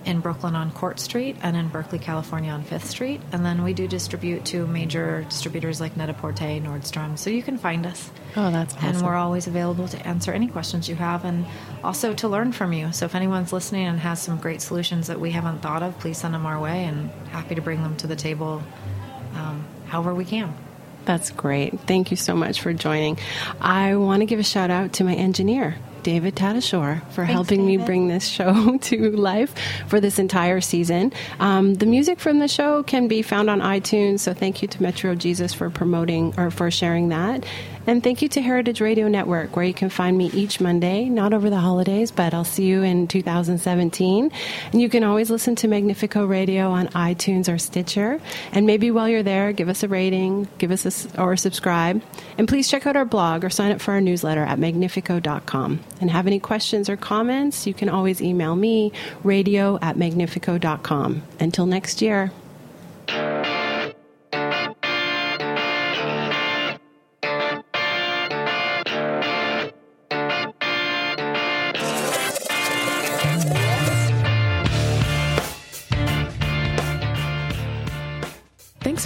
in 0.06 0.20
Brooklyn 0.20 0.56
on 0.56 0.72
Court 0.72 1.00
Street, 1.00 1.36
and 1.44 1.56
in 1.56 1.68
Berkeley, 1.68 2.00
California 2.00 2.52
on 2.52 2.64
Fifth 2.64 2.90
Street. 2.90 3.22
And 3.32 3.46
then 3.46 3.64
we 3.64 3.74
do 3.74 3.88
distribute 3.88 4.46
to 4.46 4.66
major 4.66 5.24
distributors 5.30 5.80
like 5.80 5.96
Net-a-Porter, 5.96 6.60
Nordstrom. 6.62 7.18
So 7.18 7.30
you 7.30 7.44
can 7.44 7.58
find 7.58 7.86
us. 7.86 8.10
Oh, 8.36 8.52
that's 8.52 8.76
awesome. 8.76 8.90
And 8.90 9.02
we're 9.04 9.16
always 9.16 9.48
available 9.48 9.88
to 9.90 10.08
answer 10.08 10.32
any 10.32 10.48
questions 10.48 10.90
you 10.90 10.96
have 10.96 11.26
and 11.26 11.46
also 11.84 12.14
to 12.16 12.28
learn 12.28 12.52
from 12.52 12.74
you. 12.74 12.92
So 12.92 13.06
if 13.06 13.16
anyone's 13.16 13.54
listening 13.54 13.86
and 13.86 14.00
has 14.00 14.22
some 14.22 14.38
great 14.38 14.62
solutions 14.62 15.08
that 15.08 15.20
we 15.20 15.32
haven't 15.32 15.62
thought 15.62 15.84
of, 15.84 16.00
please 16.00 16.18
send 16.18 16.34
them 16.34 16.46
our 16.46 16.60
way 16.60 16.86
and 16.86 17.10
happy 17.30 17.56
to 17.56 17.62
bring 17.62 17.84
them 17.84 17.96
to 17.98 18.08
the 18.08 18.16
table 18.16 18.64
um, 19.36 19.66
however 19.88 20.14
we 20.16 20.26
can. 20.26 20.54
That's 21.04 21.32
great. 21.32 21.80
Thank 21.82 22.12
you 22.12 22.18
so 22.18 22.36
much 22.36 22.62
for 22.62 22.74
joining. 22.74 23.18
I 23.60 23.96
want 23.96 24.22
to 24.22 24.26
give 24.26 24.40
a 24.40 24.44
shout 24.44 24.70
out 24.70 24.94
to 24.94 25.04
my 25.04 25.16
engineer, 25.16 25.76
David 26.04 26.36
Tadashore, 26.36 27.08
for 27.12 27.26
helping 27.26 27.66
me 27.66 27.78
bring 27.78 28.08
this 28.08 28.28
show 28.28 28.78
to 28.82 29.12
life 29.12 29.54
for 29.88 30.00
this 30.00 30.20
entire 30.20 30.62
season. 30.62 31.14
Um, 31.40 31.76
the 31.76 31.86
music 31.86 32.20
from 32.20 32.40
the 32.40 32.48
show 32.48 32.84
can 32.84 33.08
be 33.08 33.22
found 33.22 33.50
on 33.50 33.62
iTunes, 33.62 34.20
so 34.20 34.34
thank 34.34 34.62
you 34.62 34.68
to 34.68 34.82
Metro 34.82 35.16
Jesus 35.16 35.54
for 35.54 35.70
promoting 35.70 36.34
or 36.38 36.52
for 36.52 36.72
sharing 36.72 37.10
that. 37.10 37.46
And 37.88 38.04
thank 38.04 38.22
you 38.22 38.30
to 38.30 38.42
Heritage 38.42 38.80
Radio 38.80 39.08
Network, 39.08 39.56
where 39.56 39.66
you 39.66 39.74
can 39.74 39.90
find 39.90 40.18
me 40.18 40.30
each 40.34 40.62
Monday, 40.62 41.10
not 41.10 41.34
over 41.34 41.50
the 41.50 41.58
holidays, 41.58 42.12
but 42.12 42.34
I'll 42.34 42.44
see 42.44 42.66
you 42.66 42.84
in 42.84 43.08
2017. 43.08 44.32
And 44.72 44.82
you 44.82 44.88
can 44.88 45.04
always 45.04 45.32
listen 45.32 45.56
to 45.58 45.68
Magnifeco 45.68 46.28
Radio 46.30 46.70
on 46.70 46.88
iTunes 46.90 47.52
or 47.52 47.58
Stitcher. 47.58 48.22
And 48.52 48.68
maybe 48.68 48.92
while 48.92 49.10
you're 49.10 49.24
there, 49.24 49.52
give 49.52 49.68
us 49.68 49.82
a 49.84 49.88
rating, 49.88 50.48
give 50.60 50.72
us 50.72 50.86
a, 50.86 51.22
or 51.22 51.36
subscribe. 51.36 52.02
And 52.38 52.48
please 52.48 52.70
check 52.70 52.86
out 52.86 52.96
our 52.96 53.06
blog 53.06 53.44
or 53.44 53.50
sign 53.50 53.72
up 53.72 53.82
for 53.82 53.94
our 53.94 54.02
newsletter 54.02 54.44
at 54.44 54.60
magnifeco.com. 54.60 55.80
And 56.00 56.12
have 56.12 56.28
any 56.28 56.40
questions 56.40 56.90
or 56.90 56.98
comments, 56.98 57.66
you 57.66 57.74
can 57.74 57.90
always 57.90 58.22
email 58.22 58.56
me, 58.56 58.92
radio 59.24 59.80
at 59.82 59.96
magnifeco.com. 59.96 61.24
Until 61.40 61.66
next 61.66 62.02
year. 62.02 62.32